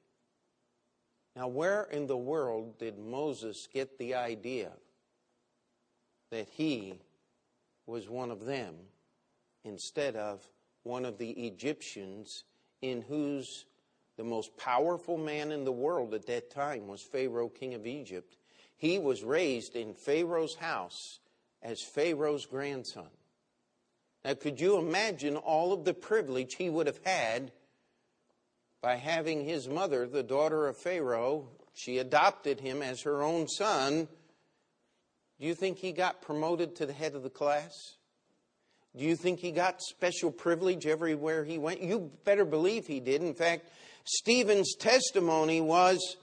Now, 1.37 1.49
where 1.49 1.85
in 1.85 2.07
the 2.07 2.17
world 2.17 2.79
did 2.79 2.99
Moses 2.99 3.69
get 3.73 3.99
the 3.99 4.14
idea 4.14 4.73
that 6.31 6.49
he 6.49 7.00
was 7.87 8.09
one 8.09 8.31
of 8.31 8.45
them 8.45 8.75
instead 9.64 10.17
of 10.17 10.45
one 10.83 11.05
of 11.05 11.19
the 11.19 11.31
Egyptians 11.31 12.45
in 12.83 13.02
whose 13.02 13.67
the 14.17 14.25
most 14.25 14.57
powerful 14.57 15.17
man 15.17 15.50
in 15.50 15.64
the 15.64 15.73
world 15.73 16.14
at 16.14 16.26
that 16.26 16.50
time 16.50 16.87
was 16.87 17.00
Pharaoh, 17.00 17.49
king 17.49 17.75
of 17.75 17.87
Egypt. 17.87 18.37
He 18.76 18.99
was 18.99 19.23
raised 19.23 19.76
in 19.76 19.95
Pharaoh's 19.95 20.55
house 20.55 21.21
as 21.62 21.81
Pharaoh's 21.81 22.47
grandson. 22.47 23.09
Now, 24.25 24.35
could 24.35 24.61
you 24.61 24.79
imagine 24.79 25.37
all 25.37 25.73
of 25.73 25.85
the 25.85 25.95
privilege 25.95 26.55
he 26.55 26.69
would 26.69 26.87
have 26.87 27.00
had 27.05 27.53
by 28.83 28.97
having 28.97 29.45
his 29.45 29.69
mother, 29.69 30.07
the 30.07 30.23
daughter 30.23 30.67
of 30.67 30.77
Pharaoh, 30.77 31.49
she 31.75 31.99
adopted 31.99 32.61
him 32.61 32.83
as 32.83 33.03
her 33.03 33.23
own 33.23 33.49
son, 33.49 34.09
do 35.41 35.47
you 35.47 35.55
think 35.55 35.79
he 35.79 35.93
got 35.93 36.21
promoted 36.21 36.77
to 36.77 36.87
the 36.87 36.93
head 36.93 37.15
of 37.15 37.23
the 37.23 37.31
class? 37.31 37.73
Do 38.95 39.05
you 39.05 39.17
think 39.17 39.39
he 39.39 39.53
got 39.53 39.81
special 39.81 40.31
privilege 40.31 40.87
everywhere 40.87 41.45
he 41.45 41.59
went? 41.59 41.81
You 41.81 42.11
better 42.25 42.45
believe 42.45 42.87
he 42.87 43.00
did. 43.00 43.23
In 43.23 43.35
fact, 43.35 43.71
Stephen's 44.05 44.75
testimony 44.75 45.61
was 45.61 46.17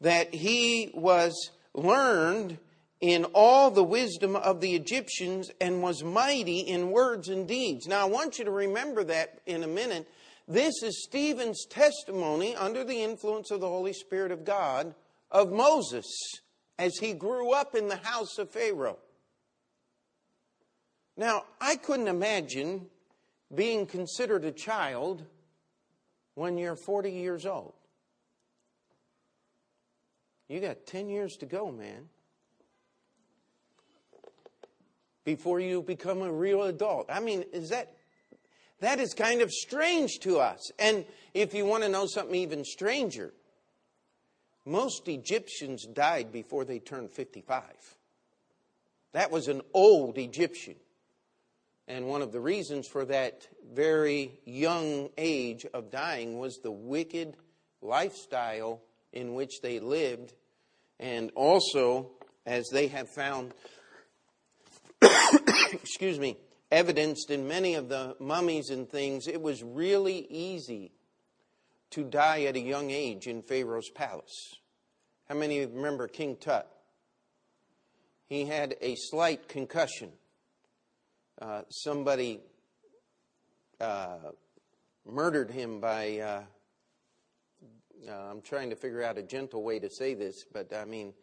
that 0.00 0.34
he 0.34 0.90
was 0.94 1.50
learned 1.74 2.58
in 3.00 3.24
all 3.26 3.70
the 3.70 3.84
wisdom 3.84 4.34
of 4.34 4.60
the 4.60 4.74
Egyptians 4.74 5.50
and 5.60 5.82
was 5.82 6.02
mighty 6.02 6.60
in 6.60 6.90
words 6.90 7.28
and 7.28 7.46
deeds. 7.46 7.86
Now, 7.86 8.02
I 8.02 8.10
want 8.10 8.38
you 8.38 8.44
to 8.44 8.50
remember 8.50 9.04
that 9.04 9.40
in 9.46 9.62
a 9.62 9.68
minute. 9.68 10.08
This 10.48 10.82
is 10.82 11.04
Stephen's 11.04 11.64
testimony 11.66 12.56
under 12.56 12.82
the 12.82 13.02
influence 13.02 13.50
of 13.50 13.60
the 13.60 13.68
Holy 13.68 13.92
Spirit 13.92 14.32
of 14.32 14.44
God 14.44 14.94
of 15.30 15.52
Moses 15.52 16.06
as 16.78 16.96
he 16.98 17.12
grew 17.12 17.52
up 17.52 17.74
in 17.74 17.88
the 17.88 17.96
house 17.96 18.38
of 18.38 18.50
Pharaoh. 18.50 18.98
Now, 21.16 21.44
I 21.60 21.76
couldn't 21.76 22.08
imagine 22.08 22.86
being 23.54 23.86
considered 23.86 24.44
a 24.44 24.52
child 24.52 25.24
when 26.34 26.56
you're 26.56 26.76
40 26.76 27.10
years 27.10 27.44
old. 27.46 27.74
You 30.48 30.60
got 30.60 30.86
10 30.86 31.08
years 31.08 31.36
to 31.38 31.46
go, 31.46 31.70
man, 31.70 32.08
before 35.28 35.60
you 35.60 35.82
become 35.82 36.22
a 36.22 36.32
real 36.32 36.62
adult. 36.62 37.10
I 37.10 37.20
mean, 37.20 37.44
is 37.52 37.68
that 37.68 37.92
that 38.80 38.98
is 38.98 39.12
kind 39.12 39.42
of 39.42 39.50
strange 39.50 40.20
to 40.20 40.38
us. 40.38 40.70
And 40.78 41.04
if 41.34 41.52
you 41.52 41.66
want 41.66 41.82
to 41.82 41.90
know 41.90 42.06
something 42.06 42.34
even 42.34 42.64
stranger, 42.64 43.34
most 44.64 45.06
Egyptians 45.06 45.84
died 45.84 46.32
before 46.32 46.64
they 46.64 46.78
turned 46.78 47.10
55. 47.10 47.62
That 49.12 49.30
was 49.30 49.48
an 49.48 49.60
old 49.74 50.16
Egyptian. 50.16 50.76
And 51.86 52.06
one 52.06 52.22
of 52.22 52.32
the 52.32 52.40
reasons 52.40 52.88
for 52.88 53.04
that 53.04 53.46
very 53.70 54.40
young 54.46 55.10
age 55.18 55.66
of 55.74 55.90
dying 55.90 56.38
was 56.38 56.56
the 56.62 56.72
wicked 56.72 57.36
lifestyle 57.82 58.80
in 59.12 59.34
which 59.34 59.60
they 59.60 59.78
lived, 59.78 60.32
and 60.98 61.30
also 61.34 62.12
as 62.46 62.66
they 62.72 62.86
have 62.88 63.10
found, 63.10 63.52
excuse 65.72 66.18
me, 66.18 66.36
evidenced 66.70 67.30
in 67.30 67.48
many 67.48 67.74
of 67.74 67.88
the 67.88 68.16
mummies 68.18 68.70
and 68.70 68.88
things, 68.88 69.26
it 69.26 69.40
was 69.40 69.62
really 69.62 70.26
easy 70.30 70.92
to 71.90 72.04
die 72.04 72.42
at 72.42 72.56
a 72.56 72.60
young 72.60 72.90
age 72.90 73.26
in 73.26 73.42
Pharaoh's 73.42 73.90
palace. 73.90 74.56
How 75.28 75.34
many 75.34 75.64
remember 75.64 76.08
King 76.08 76.36
Tut? 76.36 76.68
He 78.28 78.44
had 78.44 78.76
a 78.80 78.94
slight 78.94 79.48
concussion. 79.48 80.10
Uh, 81.40 81.62
somebody 81.70 82.40
uh, 83.80 84.32
murdered 85.06 85.50
him 85.50 85.80
by, 85.80 86.18
uh, 86.18 86.42
uh 88.08 88.12
I'm 88.30 88.42
trying 88.42 88.70
to 88.70 88.76
figure 88.76 89.02
out 89.02 89.16
a 89.16 89.22
gentle 89.22 89.62
way 89.62 89.78
to 89.78 89.88
say 89.88 90.14
this, 90.14 90.44
but 90.52 90.74
I 90.74 90.84
mean, 90.84 91.14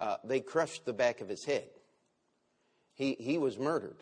uh, 0.00 0.16
they 0.24 0.40
crushed 0.40 0.86
the 0.86 0.92
back 0.92 1.20
of 1.20 1.28
his 1.28 1.44
head. 1.44 1.68
He, 3.00 3.16
he 3.18 3.38
was 3.38 3.58
murdered. 3.58 3.96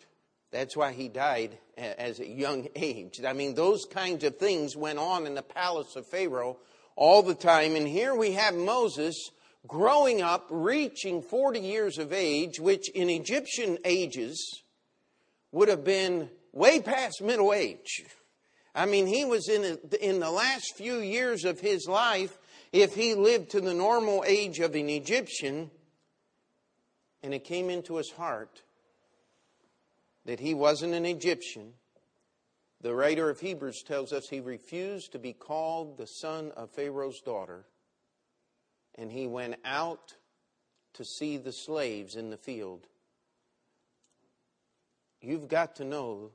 That's 0.51 0.75
why 0.75 0.91
he 0.91 1.07
died 1.07 1.57
as 1.77 2.19
a 2.19 2.27
young 2.27 2.67
age. 2.75 3.21
I 3.25 3.31
mean, 3.31 3.55
those 3.55 3.85
kinds 3.85 4.25
of 4.25 4.35
things 4.35 4.75
went 4.75 4.99
on 4.99 5.25
in 5.25 5.35
the 5.35 5.41
palace 5.41 5.95
of 5.95 6.05
Pharaoh 6.05 6.57
all 6.97 7.23
the 7.23 7.33
time. 7.33 7.77
And 7.77 7.87
here 7.87 8.13
we 8.13 8.33
have 8.33 8.53
Moses 8.53 9.15
growing 9.65 10.21
up, 10.21 10.47
reaching 10.49 11.21
40 11.21 11.61
years 11.61 11.97
of 11.97 12.11
age, 12.11 12.59
which 12.59 12.89
in 12.89 13.09
Egyptian 13.09 13.77
ages 13.85 14.63
would 15.53 15.69
have 15.69 15.85
been 15.85 16.29
way 16.51 16.81
past 16.81 17.21
middle 17.21 17.53
age. 17.53 18.03
I 18.75 18.85
mean, 18.85 19.07
he 19.07 19.23
was 19.23 19.47
in, 19.47 19.63
a, 19.63 20.05
in 20.05 20.19
the 20.19 20.29
last 20.29 20.75
few 20.75 20.97
years 20.97 21.45
of 21.45 21.61
his 21.61 21.87
life, 21.87 22.37
if 22.73 22.95
he 22.95 23.15
lived 23.15 23.51
to 23.51 23.61
the 23.61 23.73
normal 23.73 24.25
age 24.27 24.59
of 24.59 24.75
an 24.75 24.89
Egyptian, 24.89 25.71
and 27.23 27.33
it 27.33 27.45
came 27.45 27.69
into 27.69 27.95
his 27.95 28.11
heart 28.11 28.61
that 30.29 30.39
he 30.39 30.53
wasn't 30.53 30.93
an 30.93 31.07
Egyptian, 31.07 31.73
the 32.81 32.93
writer 32.93 33.31
of 33.31 33.39
Hebrews 33.39 33.81
tells 33.81 34.13
us 34.13 34.29
he 34.29 34.41
refused 34.41 35.13
to 35.13 35.17
be 35.17 35.33
called 35.33 35.97
the 35.97 36.05
son 36.05 36.51
of 36.55 36.69
Pharaoh's 36.69 37.19
daughter, 37.21 37.65
and 38.93 39.11
he 39.11 39.25
went 39.25 39.55
out 39.65 40.13
to 40.93 41.03
see 41.03 41.37
the 41.37 41.51
slaves 41.51 42.15
in 42.15 42.29
the 42.29 42.37
field. 42.37 42.85
You've 45.19 45.47
got 45.47 45.77
to 45.77 45.83
know 45.83 46.29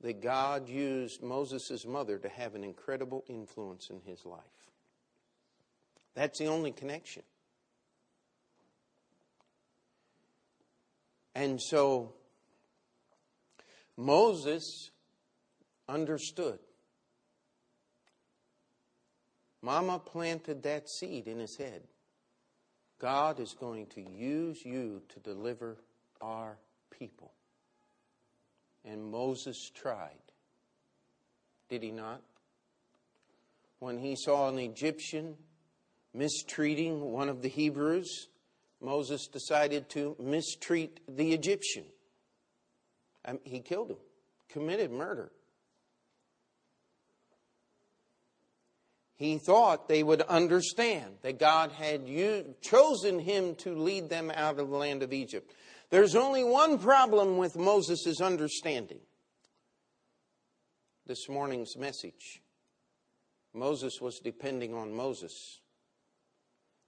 that 0.00 0.20
God 0.20 0.68
used 0.68 1.22
Moses' 1.22 1.86
mother 1.86 2.18
to 2.18 2.28
have 2.28 2.56
an 2.56 2.64
incredible 2.64 3.22
influence 3.28 3.90
in 3.90 4.00
his 4.00 4.26
life. 4.26 4.42
That's 6.16 6.40
the 6.40 6.46
only 6.46 6.72
connection. 6.72 7.22
And 11.36 11.62
so 11.62 12.14
Moses 13.96 14.90
understood. 15.88 16.58
Mama 19.62 19.98
planted 19.98 20.62
that 20.64 20.88
seed 20.88 21.28
in 21.28 21.38
his 21.38 21.56
head. 21.56 21.82
God 22.98 23.40
is 23.40 23.54
going 23.58 23.86
to 23.94 24.00
use 24.00 24.64
you 24.64 25.02
to 25.08 25.20
deliver 25.20 25.76
our 26.20 26.56
people. 26.90 27.32
And 28.84 29.04
Moses 29.04 29.70
tried. 29.74 30.10
Did 31.68 31.82
he 31.82 31.90
not? 31.90 32.22
When 33.78 33.98
he 33.98 34.16
saw 34.16 34.48
an 34.48 34.58
Egyptian 34.58 35.36
mistreating 36.14 37.00
one 37.12 37.28
of 37.28 37.42
the 37.42 37.48
Hebrews, 37.48 38.28
Moses 38.80 39.26
decided 39.26 39.88
to 39.90 40.16
mistreat 40.20 41.00
the 41.08 41.32
Egyptian. 41.32 41.84
Um, 43.24 43.38
he 43.44 43.60
killed 43.60 43.90
him, 43.90 43.98
committed 44.48 44.90
murder. 44.90 45.30
he 49.22 49.38
thought 49.38 49.88
they 49.88 50.02
would 50.02 50.20
understand 50.22 51.14
that 51.22 51.38
God 51.38 51.70
had 51.70 52.06
chosen 52.60 53.20
him 53.20 53.54
to 53.56 53.74
lead 53.74 54.08
them 54.08 54.32
out 54.34 54.58
of 54.58 54.68
the 54.68 54.76
land 54.76 55.02
of 55.02 55.12
Egypt. 55.12 55.54
There's 55.90 56.16
only 56.16 56.42
one 56.42 56.78
problem 56.78 57.36
with 57.38 57.56
Moses' 57.56 58.20
understanding. 58.20 58.98
This 61.06 61.28
morning's 61.28 61.76
message. 61.76 62.42
Moses 63.54 64.00
was 64.00 64.18
depending 64.18 64.74
on 64.74 64.92
Moses. 64.92 65.60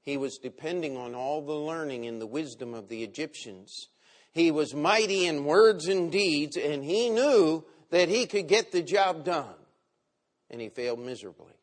He 0.03 0.17
was 0.17 0.39
depending 0.39 0.97
on 0.97 1.15
all 1.15 1.41
the 1.41 1.53
learning 1.53 2.07
and 2.07 2.21
the 2.21 2.27
wisdom 2.27 2.75
of 2.75 2.89
the 2.89 3.05
Egyptians. 3.05 3.91
He 4.35 4.51
was 4.51 4.75
mighty 4.75 5.27
in 5.27 5.45
words 5.45 5.87
and 5.87 6.11
deeds, 6.11 6.57
and 6.57 6.85
he 6.85 7.09
knew 7.09 7.65
that 7.91 8.09
he 8.09 8.27
could 8.27 8.49
get 8.49 8.73
the 8.73 8.83
job 8.83 9.25
done. 9.25 9.55
And 10.51 10.61
he 10.61 10.69
failed 10.69 10.99
miserably. 10.99 11.55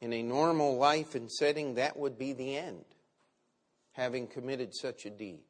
In 0.00 0.12
a 0.12 0.22
normal 0.22 0.76
life 0.76 1.16
and 1.16 1.30
setting, 1.30 1.74
that 1.74 1.96
would 1.96 2.16
be 2.16 2.32
the 2.32 2.56
end, 2.56 2.84
having 3.92 4.28
committed 4.28 4.72
such 4.72 5.04
a 5.04 5.10
deed. 5.10 5.42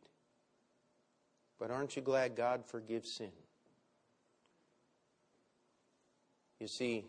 But 1.59 1.71
aren't 1.71 1.95
you 1.95 2.03
glad 2.03 2.37
God 2.37 2.65
forgives 2.65 3.17
sin? 3.17 3.33
You 6.61 6.69
see, 6.69 7.05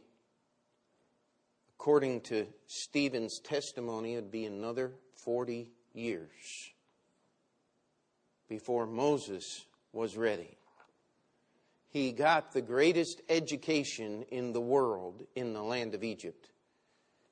according 1.75 2.21
to 2.21 2.47
Stephen's 2.65 3.39
testimony, 3.39 4.13
it 4.13 4.17
would 4.17 4.31
be 4.31 4.45
another 4.45 4.91
40 5.23 5.71
years 5.97 6.71
before 8.47 8.85
Moses 8.85 9.65
was 9.91 10.15
ready. 10.15 10.57
He 11.89 12.11
got 12.11 12.51
the 12.51 12.61
greatest 12.61 13.21
education 13.29 14.23
in 14.29 14.53
the 14.53 14.61
world 14.61 15.23
in 15.35 15.53
the 15.53 15.63
land 15.63 15.95
of 15.95 16.03
Egypt. 16.03 16.49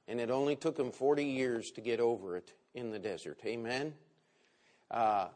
And 0.08 0.20
it 0.20 0.30
only 0.30 0.56
took 0.56 0.78
him 0.78 0.92
40 0.92 1.26
years 1.26 1.72
to 1.76 1.82
get 1.82 2.00
over 2.00 2.38
it 2.38 2.54
in 2.74 2.92
the 2.92 3.00
desert. 3.00 3.40
Amen? 3.46 3.94
Uh, 4.90 5.28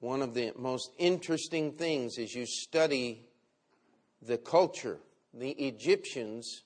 one 0.00 0.22
of 0.22 0.34
the 0.34 0.52
most 0.56 0.90
interesting 0.98 1.72
things 1.72 2.18
as 2.18 2.34
you 2.34 2.46
study 2.46 3.26
the 4.22 4.38
culture, 4.38 4.98
the 5.34 5.50
Egyptians, 5.50 6.62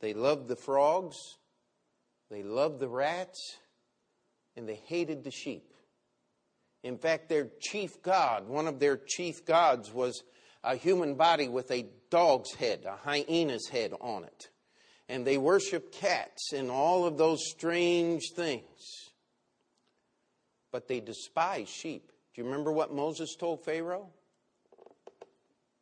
they 0.00 0.12
loved 0.12 0.48
the 0.48 0.56
frogs, 0.56 1.16
they 2.30 2.42
loved 2.42 2.78
the 2.80 2.88
rats, 2.88 3.56
and 4.58 4.68
they 4.68 4.80
hated 4.86 5.22
the 5.22 5.30
sheep. 5.30 5.72
In 6.82 6.98
fact, 6.98 7.28
their 7.28 7.48
chief 7.60 8.02
god, 8.02 8.48
one 8.48 8.66
of 8.66 8.80
their 8.80 8.96
chief 8.96 9.44
gods, 9.46 9.92
was 9.92 10.22
a 10.64 10.74
human 10.74 11.14
body 11.14 11.48
with 11.48 11.70
a 11.70 11.86
dog's 12.10 12.52
head, 12.54 12.84
a 12.84 12.96
hyena's 12.96 13.68
head 13.68 13.92
on 14.00 14.24
it. 14.24 14.48
And 15.08 15.24
they 15.24 15.38
worshiped 15.38 15.92
cats 15.92 16.52
and 16.52 16.70
all 16.70 17.06
of 17.06 17.16
those 17.16 17.48
strange 17.48 18.32
things. 18.34 19.10
But 20.72 20.88
they 20.88 21.00
despised 21.00 21.70
sheep. 21.70 22.10
Do 22.34 22.42
you 22.42 22.44
remember 22.44 22.72
what 22.72 22.92
Moses 22.92 23.36
told 23.36 23.64
Pharaoh? 23.64 24.10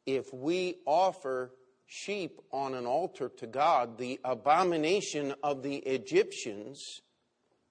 If 0.04 0.32
we 0.32 0.76
offer 0.86 1.50
sheep 1.86 2.40
on 2.52 2.74
an 2.74 2.86
altar 2.86 3.30
to 3.38 3.46
God, 3.46 3.98
the 3.98 4.20
abomination 4.22 5.34
of 5.42 5.62
the 5.62 5.76
Egyptians, 5.76 7.00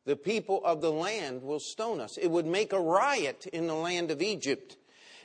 the 0.06 0.16
people 0.16 0.62
of 0.64 0.82
the 0.82 0.92
land 0.92 1.42
will 1.42 1.60
stone 1.60 2.00
us. 2.00 2.18
It 2.18 2.30
would 2.30 2.46
make 2.46 2.74
a 2.74 2.80
riot 2.80 3.48
in 3.48 3.68
the 3.68 3.76
land 3.76 4.12
of 4.12 4.22
Egypt. 4.22 4.78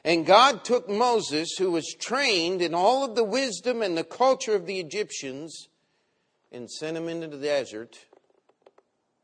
And 0.04 0.24
God 0.24 0.64
took 0.64 0.88
Moses, 0.88 1.56
who 1.58 1.70
was 1.70 1.94
trained 1.94 2.62
in 2.62 2.74
all 2.74 3.04
of 3.04 3.14
the 3.14 3.24
wisdom 3.24 3.82
and 3.82 3.96
the 3.96 4.04
culture 4.04 4.54
of 4.54 4.64
the 4.64 4.80
Egyptians, 4.80 5.68
and 6.50 6.70
sent 6.70 6.96
him 6.96 7.08
into 7.08 7.28
the 7.28 7.36
desert 7.36 7.98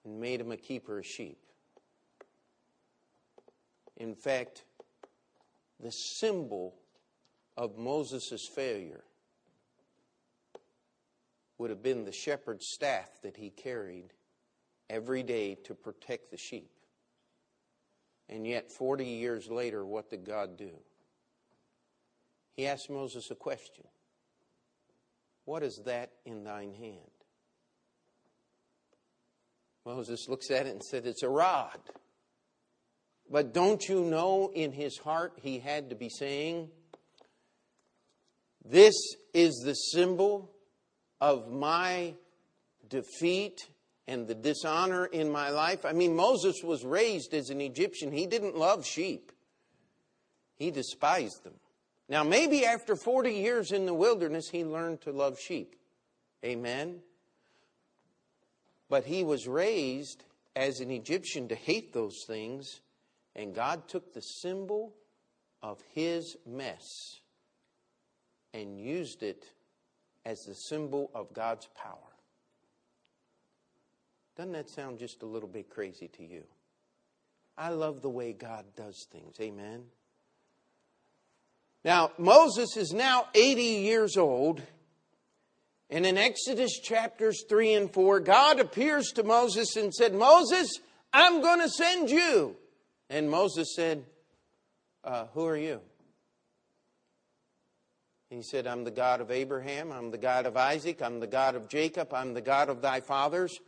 and 0.05 0.21
made 0.21 0.41
him 0.41 0.53
a 0.53 0.57
keeper 0.57 0.99
of 0.99 1.07
sheep. 1.07 1.39
In 3.97 4.15
fact, 4.15 4.65
the 5.81 5.91
symbol 5.91 6.75
of 7.57 7.79
Moses' 7.79 8.47
failure 8.55 9.05
would 11.57 11.71
have 11.71 11.83
been 11.83 12.05
the 12.05 12.13
shepherd's 12.13 12.67
staff 12.69 13.09
that 13.23 13.39
he 13.39 13.49
carried 13.49 14.13
every 14.89 15.23
day 15.23 15.57
to 15.65 15.75
protect 15.75 16.31
the 16.31 16.37
sheep. 16.37 16.71
And 18.29 18.47
yet, 18.47 18.73
40 18.73 19.05
years 19.05 19.49
later, 19.49 19.85
what 19.85 20.11
did 20.11 20.25
God 20.25 20.57
do? 20.57 20.71
He 22.57 22.67
asked 22.67 22.91
Moses 22.91 23.31
a 23.31 23.35
question 23.35 23.85
What 25.45 25.63
is 25.63 25.81
that 25.85 26.11
in 26.25 26.45
thine 26.45 26.73
hand? 26.73 27.11
Moses 29.85 30.27
looks 30.29 30.51
at 30.51 30.67
it 30.67 30.71
and 30.71 30.83
said, 30.83 31.07
It's 31.07 31.23
a 31.23 31.29
rod. 31.29 31.79
But 33.31 33.53
don't 33.53 33.83
you 33.89 34.05
know 34.05 34.51
in 34.55 34.73
his 34.73 34.99
heart 34.99 35.35
he 35.43 35.59
had 35.59 35.91
to 35.91 35.97
be 35.97 36.09
saying, 36.09 36.71
This 38.65 38.95
is 39.33 39.63
the 39.65 39.75
symbol 39.75 40.51
of 41.21 41.51
my 41.51 42.15
defeat 42.89 43.61
and 44.09 44.27
the 44.27 44.35
dishonor 44.35 45.07
in 45.07 45.31
my 45.31 45.51
life. 45.51 45.85
I 45.85 45.93
mean, 45.93 46.15
Moses 46.15 46.63
was 46.63 46.85
raised 46.85 47.35
as 47.35 47.51
an 47.51 47.61
Egyptian. 47.61 48.13
He 48.13 48.27
didn't 48.27 48.57
love 48.57 48.87
sheep, 48.87 49.33
he 50.55 50.71
despised 50.71 51.45
them. 51.45 51.55
Now, 52.09 52.23
maybe 52.23 52.65
after 52.65 52.95
40 52.95 53.33
years 53.33 53.73
in 53.73 53.85
the 53.85 53.95
wilderness, 53.95 54.49
he 54.49 54.65
learned 54.65 55.01
to 55.03 55.13
love 55.13 55.41
sheep. 55.41 55.75
Amen. 56.45 57.01
But 58.89 59.05
he 59.05 59.25
was 59.25 59.49
raised 59.49 60.23
as 60.55 60.81
an 60.81 60.93
Egyptian 60.93 61.49
to 61.49 61.57
hate 61.57 61.93
those 61.93 62.25
things, 62.25 62.81
and 63.35 63.55
God 63.55 63.89
took 63.89 64.15
the 64.15 64.23
symbol 64.23 64.95
of 65.63 65.83
his 65.93 66.37
mess 66.47 67.21
and 68.55 68.79
used 68.79 69.25
it 69.25 69.45
as 70.25 70.45
the 70.45 70.55
symbol 70.55 71.11
of 71.15 71.33
God's 71.35 71.69
power. 71.75 72.06
Doesn't 74.37 74.53
that 74.53 74.69
sound 74.69 74.99
just 74.99 75.23
a 75.23 75.27
little 75.27 75.49
bit 75.49 75.71
crazy 75.71 76.09
to 76.09 76.23
you? 76.23 76.45
I 77.57 77.71
love 77.71 78.03
the 78.03 78.11
way 78.11 78.35
God 78.35 78.67
does 78.77 79.07
things. 79.11 79.37
Amen. 79.41 79.85
Now, 81.85 82.11
Moses 82.19 82.77
is 82.77 82.93
now 82.93 83.27
80 83.35 83.63
years 83.63 84.17
old. 84.17 84.61
And 85.89 86.05
in 86.05 86.19
Exodus 86.19 86.81
chapters 86.81 87.45
3 87.49 87.75
and 87.75 87.95
4, 87.95 88.21
God 88.21 88.61
appears 88.61 89.13
to 89.13 89.23
Moses 89.23 89.77
and 89.77 89.95
said, 89.95 90.13
Moses, 90.13 90.69
I'm 91.13 91.41
going 91.41 91.61
to 91.61 91.69
send 91.69 92.11
you. 92.11 92.57
And 93.09 93.31
Moses 93.31 93.75
said, 93.75 94.05
uh, 95.05 95.27
Who 95.33 95.47
are 95.47 95.57
you? 95.57 95.81
He 98.29 98.43
said, 98.43 98.67
I'm 98.67 98.83
the 98.83 98.91
God 98.91 99.21
of 99.21 99.31
Abraham, 99.31 99.93
I'm 99.93 100.11
the 100.11 100.19
God 100.19 100.47
of 100.47 100.57
Isaac, 100.57 101.01
I'm 101.01 101.21
the 101.21 101.29
God 101.29 101.55
of 101.55 101.69
Jacob, 101.69 102.13
I'm 102.13 102.35
the 102.35 102.41
God 102.41 102.69
of 102.69 102.83
thy 102.83 103.01
fathers. 103.01 103.61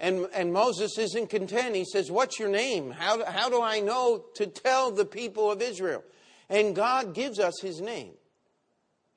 And, 0.00 0.26
and 0.32 0.52
Moses 0.52 0.96
isn't 0.98 1.28
content. 1.28 1.76
He 1.76 1.84
says, 1.84 2.10
What's 2.10 2.38
your 2.38 2.48
name? 2.48 2.90
How, 2.90 3.24
how 3.24 3.50
do 3.50 3.62
I 3.62 3.80
know 3.80 4.24
to 4.36 4.46
tell 4.46 4.90
the 4.90 5.04
people 5.04 5.52
of 5.52 5.60
Israel? 5.60 6.02
And 6.48 6.74
God 6.74 7.14
gives 7.14 7.38
us 7.38 7.60
his 7.60 7.80
name. 7.80 8.14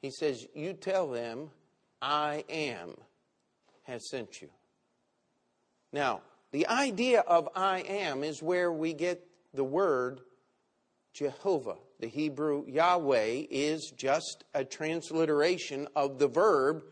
He 0.01 0.11
says, 0.11 0.45
You 0.53 0.73
tell 0.73 1.09
them, 1.09 1.49
I 2.01 2.43
am 2.49 2.95
has 3.83 4.09
sent 4.09 4.41
you. 4.41 4.49
Now, 5.91 6.21
the 6.51 6.67
idea 6.67 7.21
of 7.21 7.49
I 7.55 7.79
am 7.79 8.23
is 8.23 8.41
where 8.41 8.71
we 8.71 8.93
get 8.93 9.25
the 9.53 9.63
word 9.63 10.19
Jehovah. 11.13 11.77
The 11.99 12.07
Hebrew 12.07 12.65
Yahweh 12.67 13.45
is 13.49 13.93
just 13.95 14.43
a 14.53 14.65
transliteration 14.65 15.87
of 15.95 16.19
the 16.19 16.27
verb 16.27 16.83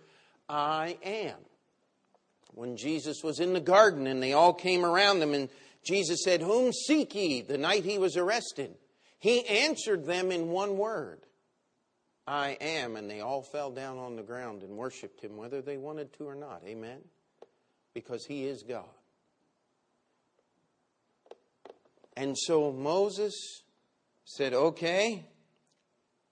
I 0.47 0.97
am. 1.03 1.35
When 2.53 2.77
Jesus 2.77 3.23
was 3.23 3.39
in 3.39 3.53
the 3.53 3.61
garden 3.61 4.07
and 4.07 4.21
they 4.21 4.33
all 4.33 4.53
came 4.53 4.85
around 4.85 5.21
him, 5.21 5.33
and 5.33 5.49
Jesus 5.83 6.23
said, 6.23 6.41
Whom 6.41 6.71
seek 6.71 7.15
ye? 7.15 7.41
the 7.41 7.57
night 7.57 7.83
he 7.83 7.97
was 7.97 8.17
arrested. 8.17 8.75
He 9.19 9.45
answered 9.45 10.05
them 10.05 10.31
in 10.31 10.49
one 10.49 10.77
word 10.77 11.19
I 12.27 12.57
am. 12.61 12.95
And 12.95 13.09
they 13.09 13.21
all 13.21 13.41
fell 13.41 13.71
down 13.71 13.97
on 13.97 14.15
the 14.15 14.23
ground 14.23 14.63
and 14.63 14.77
worshiped 14.77 15.21
him, 15.21 15.37
whether 15.37 15.61
they 15.61 15.77
wanted 15.77 16.13
to 16.13 16.27
or 16.27 16.35
not. 16.35 16.61
Amen? 16.65 16.99
Because 17.93 18.25
he 18.25 18.45
is 18.45 18.63
God. 18.63 18.85
And 22.15 22.37
so 22.37 22.71
Moses 22.71 23.63
said, 24.25 24.53
Okay, 24.53 25.25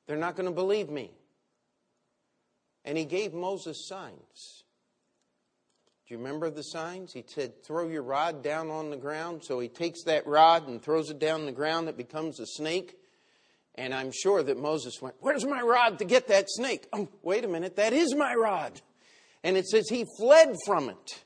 they're 0.07 0.17
not 0.17 0.35
going 0.35 0.47
to 0.47 0.55
believe 0.55 0.89
me. 0.89 1.11
And 2.85 2.97
he 2.97 3.05
gave 3.05 3.33
Moses 3.33 3.87
signs. 3.87 4.58
Do 6.09 6.15
you 6.15 6.19
remember 6.21 6.49
the 6.49 6.63
signs? 6.63 7.13
He 7.13 7.23
said, 7.27 7.63
Throw 7.63 7.87
your 7.87 8.01
rod 8.01 8.41
down 8.41 8.71
on 8.71 8.89
the 8.89 8.97
ground. 8.97 9.43
So 9.45 9.59
he 9.59 9.67
takes 9.67 10.05
that 10.05 10.25
rod 10.25 10.67
and 10.67 10.81
throws 10.81 11.11
it 11.11 11.19
down 11.19 11.45
the 11.45 11.51
ground. 11.51 11.87
It 11.87 11.97
becomes 11.97 12.39
a 12.39 12.47
snake. 12.47 12.97
And 13.75 13.93
I'm 13.93 14.11
sure 14.11 14.41
that 14.41 14.57
Moses 14.57 14.99
went, 15.03 15.17
Where's 15.19 15.45
my 15.45 15.61
rod 15.61 15.99
to 15.99 16.05
get 16.05 16.27
that 16.29 16.45
snake? 16.49 16.87
Oh, 16.91 17.07
wait 17.21 17.45
a 17.45 17.47
minute, 17.47 17.75
that 17.75 17.93
is 17.93 18.15
my 18.15 18.33
rod. 18.33 18.81
And 19.43 19.55
it 19.55 19.67
says 19.67 19.87
he 19.87 20.03
fled 20.17 20.55
from 20.65 20.89
it. 20.89 21.23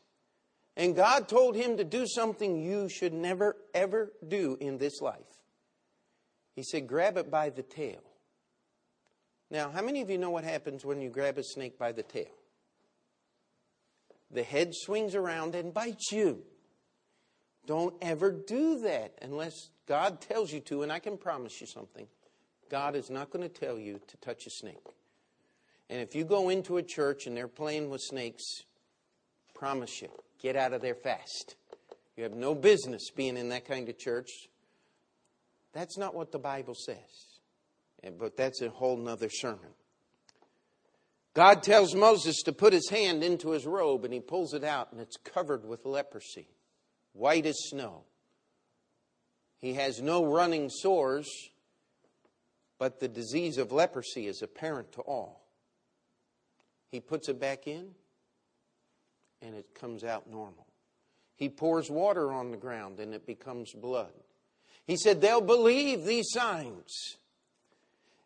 And 0.76 0.98
God 0.98 1.30
told 1.30 1.56
him 1.56 1.78
to 1.78 1.86
do 1.86 2.06
something 2.06 2.62
you 2.62 2.90
should 2.90 3.14
never, 3.14 3.56
ever 3.74 4.12
do 4.28 4.58
in 4.60 4.80
this 4.80 5.00
life. 5.00 5.22
He 6.58 6.64
said, 6.64 6.88
Grab 6.88 7.16
it 7.16 7.32
by 7.32 7.52
the 7.52 7.64
tail. 7.64 8.04
Now, 9.50 9.72
how 9.72 9.82
many 9.82 10.02
of 10.02 10.10
you 10.10 10.18
know 10.18 10.32
what 10.32 10.44
happens 10.44 10.84
when 10.84 11.00
you 11.00 11.10
grab 11.10 11.38
a 11.38 11.44
snake 11.44 11.80
by 11.80 11.94
the 11.94 12.04
tail? 12.04 12.34
The 14.34 14.44
head 14.44 14.74
swings 14.74 15.16
around 15.16 15.56
and 15.56 15.74
bites 15.74 16.12
you. 16.12 16.44
Don't 17.66 17.94
ever 18.02 18.32
do 18.32 18.80
that 18.80 19.14
unless 19.22 19.70
God 19.88 20.20
tells 20.20 20.52
you 20.52 20.60
to, 20.62 20.82
and 20.82 20.92
I 20.92 21.00
can 21.00 21.18
promise 21.18 21.62
you 21.62 21.68
something. 21.68 22.08
God 22.70 22.96
is 22.96 23.10
not 23.10 23.30
going 23.30 23.48
to 23.48 23.60
tell 23.60 23.78
you 23.78 24.02
to 24.08 24.18
touch 24.18 24.48
a 24.48 24.50
snake. 24.50 24.96
And 25.90 26.02
if 26.02 26.16
you 26.16 26.26
go 26.26 26.50
into 26.50 26.78
a 26.78 26.84
church 26.84 27.28
and 27.28 27.38
they're 27.38 27.48
playing 27.48 27.90
with 27.90 28.02
snakes, 28.02 28.44
promise 29.54 30.02
you, 30.02 30.10
get 30.42 30.56
out 30.56 30.74
of 30.74 30.82
there 30.82 30.96
fast. 30.96 31.56
You 32.18 32.24
have 32.24 32.34
no 32.34 32.56
business 32.56 33.12
being 33.16 33.38
in 33.38 33.50
that 33.50 33.66
kind 33.66 33.88
of 33.88 33.98
church. 33.98 34.30
That's 35.74 35.98
not 35.98 36.16
what 36.16 36.32
the 36.32 36.40
Bible 36.40 36.76
says. 36.76 36.98
But 38.20 38.36
that's 38.36 38.62
a 38.62 38.70
whole 38.70 38.98
nother 38.98 39.30
sermon. 39.30 39.70
God 41.34 41.64
tells 41.64 41.96
Moses 41.96 42.44
to 42.44 42.52
put 42.52 42.74
his 42.74 42.90
hand 42.90 43.24
into 43.24 43.52
his 43.52 43.66
robe, 43.66 44.06
and 44.06 44.14
he 44.14 44.20
pulls 44.20 44.54
it 44.54 44.64
out, 44.64 44.92
and 44.92 45.02
it's 45.02 45.18
covered 45.18 45.66
with 45.66 45.86
leprosy, 45.86 46.48
white 47.14 47.46
as 47.46 47.58
snow. 47.70 48.04
He 49.58 49.74
has 49.74 50.02
no 50.02 50.26
running 50.26 50.70
sores, 50.70 51.30
but 52.78 53.00
the 53.00 53.08
disease 53.08 53.58
of 53.58 53.72
leprosy 53.72 54.28
is 54.28 54.42
apparent 54.42 54.92
to 54.94 55.02
all. 55.02 55.48
He 56.92 57.00
puts 57.00 57.30
it 57.30 57.40
back 57.40 57.66
in, 57.66 57.96
and 59.42 59.56
it 59.56 59.74
comes 59.74 60.04
out 60.04 60.30
normal. 60.30 60.68
He 61.36 61.50
pours 61.50 61.90
water 61.90 62.32
on 62.32 62.52
the 62.52 62.58
ground, 62.58 63.00
and 63.00 63.14
it 63.14 63.26
becomes 63.26 63.74
blood. 63.74 64.14
He 64.86 64.98
said, 64.98 65.20
They'll 65.20 65.42
believe 65.42 66.04
these 66.04 66.30
signs. 66.30 67.18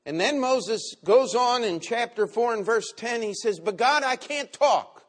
And 0.08 0.22
then 0.22 0.40
Moses 0.40 0.96
goes 1.04 1.36
on 1.36 1.66
in 1.66 1.82
chapter 1.82 2.28
4 2.28 2.54
and 2.54 2.66
verse 2.66 2.94
10. 2.96 3.22
He 3.22 3.34
says, 3.34 3.60
But 3.60 3.76
God, 3.76 4.04
I 4.04 4.16
can't 4.16 4.52
talk. 4.54 5.04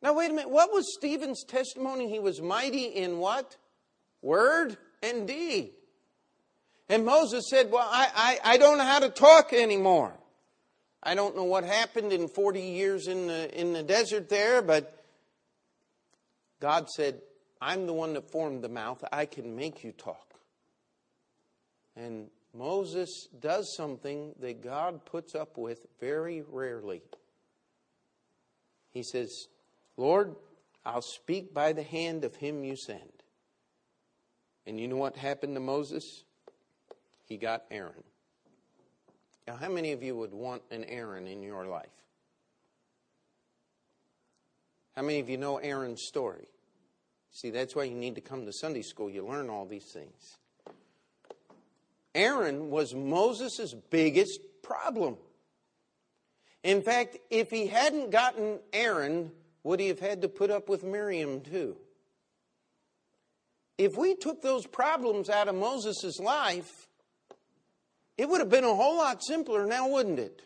Now, 0.00 0.14
wait 0.14 0.30
a 0.30 0.32
minute. 0.32 0.48
What 0.48 0.72
was 0.72 0.94
Stephen's 0.94 1.44
testimony? 1.44 2.08
He 2.08 2.18
was 2.18 2.40
mighty 2.40 2.86
in 2.86 3.18
what? 3.18 3.58
Word 4.22 4.78
and 5.02 5.28
deed. 5.28 5.72
And 6.88 7.04
Moses 7.04 7.44
said, 7.50 7.70
Well, 7.70 7.86
I, 7.86 8.38
I, 8.42 8.54
I 8.54 8.56
don't 8.56 8.78
know 8.78 8.84
how 8.84 9.00
to 9.00 9.10
talk 9.10 9.52
anymore. 9.52 10.14
I 11.02 11.14
don't 11.14 11.36
know 11.36 11.44
what 11.44 11.64
happened 11.64 12.10
in 12.10 12.26
40 12.26 12.62
years 12.62 13.06
in 13.06 13.26
the, 13.26 13.60
in 13.60 13.74
the 13.74 13.82
desert 13.82 14.30
there, 14.30 14.62
but 14.62 15.04
God 16.58 16.88
said, 16.88 17.20
I'm 17.60 17.86
the 17.86 17.92
one 17.92 18.14
that 18.14 18.30
formed 18.30 18.64
the 18.64 18.70
mouth. 18.70 19.04
I 19.12 19.26
can 19.26 19.54
make 19.54 19.84
you 19.84 19.92
talk. 19.92 20.40
And 21.94 22.30
Moses 22.58 23.28
does 23.38 23.74
something 23.74 24.34
that 24.40 24.64
God 24.64 25.04
puts 25.04 25.36
up 25.36 25.56
with 25.56 25.86
very 26.00 26.42
rarely. 26.42 27.02
He 28.90 29.04
says, 29.04 29.46
Lord, 29.96 30.34
I'll 30.84 31.00
speak 31.00 31.54
by 31.54 31.72
the 31.72 31.84
hand 31.84 32.24
of 32.24 32.34
him 32.34 32.64
you 32.64 32.74
send. 32.74 33.22
And 34.66 34.80
you 34.80 34.88
know 34.88 34.96
what 34.96 35.16
happened 35.16 35.54
to 35.54 35.60
Moses? 35.60 36.24
He 37.26 37.36
got 37.36 37.62
Aaron. 37.70 38.02
Now, 39.46 39.54
how 39.56 39.68
many 39.68 39.92
of 39.92 40.02
you 40.02 40.16
would 40.16 40.34
want 40.34 40.62
an 40.72 40.82
Aaron 40.84 41.28
in 41.28 41.42
your 41.42 41.64
life? 41.64 41.86
How 44.96 45.02
many 45.02 45.20
of 45.20 45.30
you 45.30 45.36
know 45.36 45.58
Aaron's 45.58 46.02
story? 46.02 46.48
See, 47.30 47.50
that's 47.50 47.76
why 47.76 47.84
you 47.84 47.94
need 47.94 48.16
to 48.16 48.20
come 48.20 48.46
to 48.46 48.52
Sunday 48.52 48.82
school. 48.82 49.08
You 49.08 49.24
learn 49.24 49.48
all 49.48 49.64
these 49.64 49.92
things. 49.92 50.38
Aaron 52.18 52.68
was 52.68 52.96
Moses' 52.96 53.76
biggest 53.90 54.40
problem. 54.60 55.16
In 56.64 56.82
fact, 56.82 57.16
if 57.30 57.48
he 57.48 57.68
hadn't 57.68 58.10
gotten 58.10 58.58
Aaron, 58.72 59.30
would 59.62 59.78
he 59.78 59.86
have 59.86 60.00
had 60.00 60.22
to 60.22 60.28
put 60.28 60.50
up 60.50 60.68
with 60.68 60.82
Miriam 60.82 61.40
too? 61.40 61.76
If 63.78 63.96
we 63.96 64.16
took 64.16 64.42
those 64.42 64.66
problems 64.66 65.30
out 65.30 65.46
of 65.46 65.54
Moses' 65.54 66.18
life, 66.18 66.88
it 68.16 68.28
would 68.28 68.40
have 68.40 68.50
been 68.50 68.64
a 68.64 68.74
whole 68.74 68.98
lot 68.98 69.22
simpler 69.22 69.64
now, 69.64 69.88
wouldn't 69.88 70.18
it? 70.18 70.42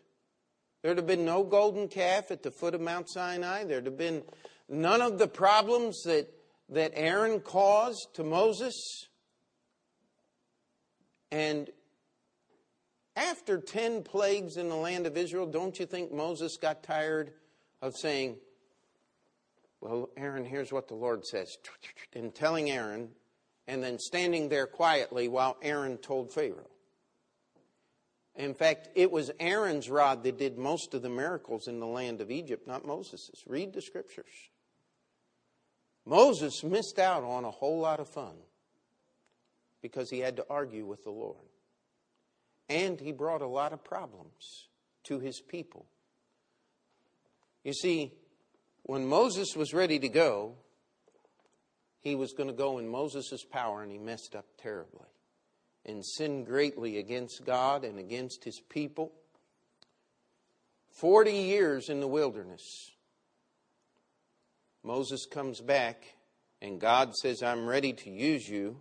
There'd 0.82 0.98
have 0.98 1.06
been 1.06 1.24
no 1.24 1.42
golden 1.42 1.88
calf 1.88 2.30
at 2.30 2.42
the 2.42 2.50
foot 2.50 2.74
of 2.74 2.82
Mount 2.82 3.08
Sinai. 3.08 3.64
There'd 3.64 3.86
have 3.86 3.96
been 3.96 4.24
none 4.68 5.00
of 5.00 5.18
the 5.18 5.26
problems 5.26 6.02
that, 6.02 6.28
that 6.68 6.92
Aaron 6.94 7.40
caused 7.40 8.08
to 8.16 8.24
Moses. 8.24 8.74
And 11.32 11.70
after 13.16 13.58
10 13.58 14.02
plagues 14.02 14.58
in 14.58 14.68
the 14.68 14.76
land 14.76 15.06
of 15.06 15.16
Israel, 15.16 15.46
don't 15.46 15.78
you 15.80 15.86
think 15.86 16.12
Moses 16.12 16.58
got 16.58 16.82
tired 16.82 17.32
of 17.80 17.96
saying, 17.96 18.36
Well, 19.80 20.10
Aaron, 20.16 20.44
here's 20.44 20.70
what 20.70 20.88
the 20.88 20.94
Lord 20.94 21.26
says, 21.26 21.56
and 22.14 22.34
telling 22.34 22.70
Aaron, 22.70 23.08
and 23.66 23.82
then 23.82 23.98
standing 23.98 24.50
there 24.50 24.66
quietly 24.66 25.26
while 25.28 25.56
Aaron 25.62 25.96
told 25.96 26.32
Pharaoh? 26.34 26.68
In 28.34 28.54
fact, 28.54 28.90
it 28.94 29.10
was 29.10 29.30
Aaron's 29.40 29.88
rod 29.88 30.22
that 30.24 30.38
did 30.38 30.58
most 30.58 30.92
of 30.92 31.02
the 31.02 31.08
miracles 31.08 31.66
in 31.66 31.80
the 31.80 31.86
land 31.86 32.20
of 32.20 32.30
Egypt, 32.30 32.66
not 32.66 32.86
Moses's. 32.86 33.42
Read 33.46 33.72
the 33.72 33.82
scriptures. 33.82 34.50
Moses 36.04 36.62
missed 36.62 36.98
out 36.98 37.24
on 37.24 37.44
a 37.44 37.50
whole 37.50 37.78
lot 37.80 38.00
of 38.00 38.08
fun 38.08 38.34
because 39.82 40.08
he 40.08 40.20
had 40.20 40.36
to 40.36 40.46
argue 40.48 40.86
with 40.86 41.04
the 41.04 41.10
Lord. 41.10 41.36
And 42.68 42.98
he 42.98 43.12
brought 43.12 43.42
a 43.42 43.46
lot 43.46 43.72
of 43.72 43.84
problems 43.84 44.68
to 45.04 45.18
his 45.18 45.40
people. 45.40 45.86
You 47.64 47.74
see, 47.74 48.12
when 48.84 49.06
Moses 49.06 49.54
was 49.56 49.74
ready 49.74 49.98
to 49.98 50.08
go, 50.08 50.54
he 52.00 52.14
was 52.14 52.32
going 52.32 52.48
to 52.48 52.54
go 52.54 52.78
in 52.78 52.88
Moses' 52.88 53.44
power, 53.44 53.82
and 53.82 53.92
he 53.92 53.98
messed 53.98 54.34
up 54.34 54.46
terribly 54.58 55.06
and 55.84 56.04
sinned 56.04 56.46
greatly 56.46 56.98
against 56.98 57.44
God 57.44 57.84
and 57.84 57.98
against 57.98 58.44
his 58.44 58.60
people. 58.60 59.12
Forty 60.90 61.32
years 61.32 61.88
in 61.88 62.00
the 62.00 62.08
wilderness. 62.08 62.92
Moses 64.84 65.26
comes 65.26 65.60
back, 65.60 66.02
and 66.60 66.80
God 66.80 67.14
says, 67.14 67.42
I'm 67.42 67.66
ready 67.66 67.92
to 67.92 68.10
use 68.10 68.48
you. 68.48 68.80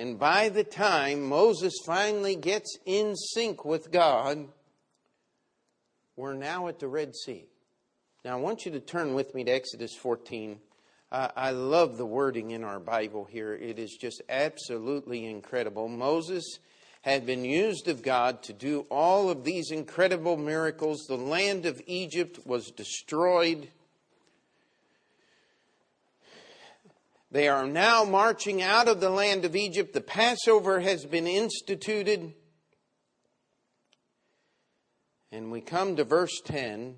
And 0.00 0.18
by 0.18 0.48
the 0.48 0.64
time 0.64 1.28
Moses 1.28 1.74
finally 1.84 2.34
gets 2.34 2.78
in 2.86 3.14
sync 3.14 3.66
with 3.66 3.90
God, 3.90 4.48
we're 6.16 6.32
now 6.32 6.68
at 6.68 6.78
the 6.78 6.88
Red 6.88 7.14
Sea. 7.14 7.44
Now, 8.24 8.38
I 8.38 8.40
want 8.40 8.64
you 8.64 8.72
to 8.72 8.80
turn 8.80 9.12
with 9.12 9.34
me 9.34 9.44
to 9.44 9.50
Exodus 9.50 9.94
14. 9.94 10.58
Uh, 11.12 11.28
I 11.36 11.50
love 11.50 11.98
the 11.98 12.06
wording 12.06 12.52
in 12.52 12.64
our 12.64 12.80
Bible 12.80 13.26
here. 13.26 13.52
It 13.52 13.78
is 13.78 13.98
just 14.00 14.22
absolutely 14.30 15.26
incredible. 15.26 15.86
Moses 15.86 16.60
had 17.02 17.26
been 17.26 17.44
used 17.44 17.86
of 17.86 18.00
God 18.00 18.42
to 18.44 18.54
do 18.54 18.86
all 18.88 19.28
of 19.28 19.44
these 19.44 19.70
incredible 19.70 20.38
miracles. 20.38 21.04
The 21.08 21.18
land 21.18 21.66
of 21.66 21.82
Egypt 21.86 22.38
was 22.46 22.70
destroyed. 22.70 23.68
They 27.30 27.46
are 27.46 27.66
now 27.66 28.04
marching 28.04 28.60
out 28.60 28.88
of 28.88 29.00
the 29.00 29.10
land 29.10 29.44
of 29.44 29.54
Egypt. 29.54 29.92
The 29.92 30.00
Passover 30.00 30.80
has 30.80 31.04
been 31.04 31.28
instituted. 31.28 32.34
And 35.30 35.52
we 35.52 35.60
come 35.60 35.94
to 35.96 36.04
verse 36.04 36.40
10. 36.44 36.96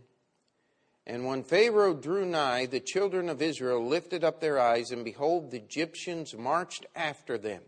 And 1.06 1.26
when 1.26 1.42
Pharaoh 1.42 1.94
drew 1.94 2.24
nigh, 2.24 2.66
the 2.66 2.80
children 2.80 3.28
of 3.28 3.42
Israel 3.42 3.84
lifted 3.86 4.24
up 4.24 4.40
their 4.40 4.58
eyes, 4.58 4.90
and 4.90 5.04
behold, 5.04 5.50
the 5.50 5.58
Egyptians 5.58 6.34
marched 6.34 6.86
after 6.94 7.36
them. 7.36 7.62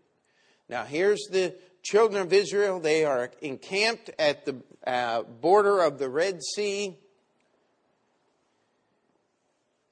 Now, 0.69 0.85
here's 0.85 1.27
the 1.31 1.55
children 1.83 2.23
of 2.23 2.33
Israel. 2.33 2.81
They 2.81 3.05
are 3.05 3.31
encamped 3.43 4.11
at 4.19 4.47
the 4.47 4.57
uh, 4.87 5.25
border 5.25 5.81
of 5.81 5.99
the 5.99 6.09
Red 6.09 6.43
Sea. 6.43 6.97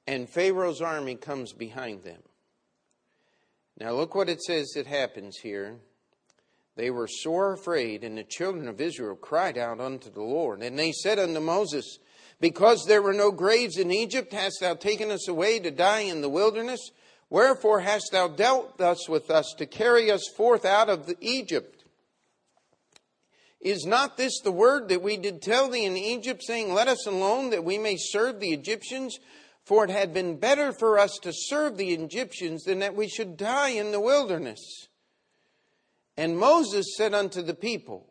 And 0.07 0.27
Pharaoh's 0.27 0.81
army 0.81 1.15
comes 1.15 1.53
behind 1.53 2.03
them. 2.03 2.21
Now, 3.83 3.91
look 3.91 4.15
what 4.15 4.29
it 4.29 4.41
says 4.41 4.71
that 4.75 4.87
happens 4.87 5.39
here. 5.39 5.75
They 6.77 6.89
were 6.89 7.05
sore 7.05 7.51
afraid, 7.51 8.05
and 8.05 8.17
the 8.17 8.23
children 8.23 8.69
of 8.69 8.79
Israel 8.79 9.17
cried 9.17 9.57
out 9.57 9.81
unto 9.81 10.09
the 10.09 10.21
Lord. 10.21 10.63
And 10.63 10.79
they 10.79 10.93
said 10.93 11.19
unto 11.19 11.41
Moses, 11.41 11.99
Because 12.39 12.85
there 12.85 13.01
were 13.01 13.11
no 13.11 13.29
graves 13.29 13.77
in 13.77 13.91
Egypt, 13.91 14.31
hast 14.31 14.61
thou 14.61 14.75
taken 14.75 15.11
us 15.11 15.27
away 15.27 15.59
to 15.59 15.69
die 15.69 15.99
in 15.99 16.21
the 16.21 16.29
wilderness? 16.29 16.79
Wherefore 17.29 17.81
hast 17.81 18.07
thou 18.13 18.29
dealt 18.29 18.77
thus 18.77 19.09
with 19.09 19.29
us 19.29 19.53
to 19.57 19.65
carry 19.65 20.09
us 20.09 20.29
forth 20.37 20.63
out 20.63 20.87
of 20.87 21.11
Egypt? 21.19 21.83
Is 23.59 23.85
not 23.85 24.15
this 24.15 24.39
the 24.39 24.51
word 24.53 24.87
that 24.87 25.01
we 25.01 25.17
did 25.17 25.41
tell 25.41 25.67
thee 25.67 25.83
in 25.83 25.97
Egypt, 25.97 26.41
saying, 26.41 26.73
Let 26.73 26.87
us 26.87 27.05
alone, 27.05 27.49
that 27.49 27.65
we 27.65 27.77
may 27.77 27.97
serve 27.97 28.39
the 28.39 28.53
Egyptians? 28.53 29.19
For 29.63 29.85
it 29.85 29.89
had 29.89 30.13
been 30.13 30.37
better 30.37 30.73
for 30.73 30.99
us 30.99 31.17
to 31.21 31.31
serve 31.33 31.77
the 31.77 31.93
Egyptians 31.93 32.63
than 32.63 32.79
that 32.79 32.95
we 32.95 33.07
should 33.07 33.37
die 33.37 33.69
in 33.69 33.91
the 33.91 33.99
wilderness. 33.99 34.89
And 36.17 36.37
Moses 36.37 36.95
said 36.97 37.13
unto 37.13 37.41
the 37.41 37.53
people, 37.53 38.09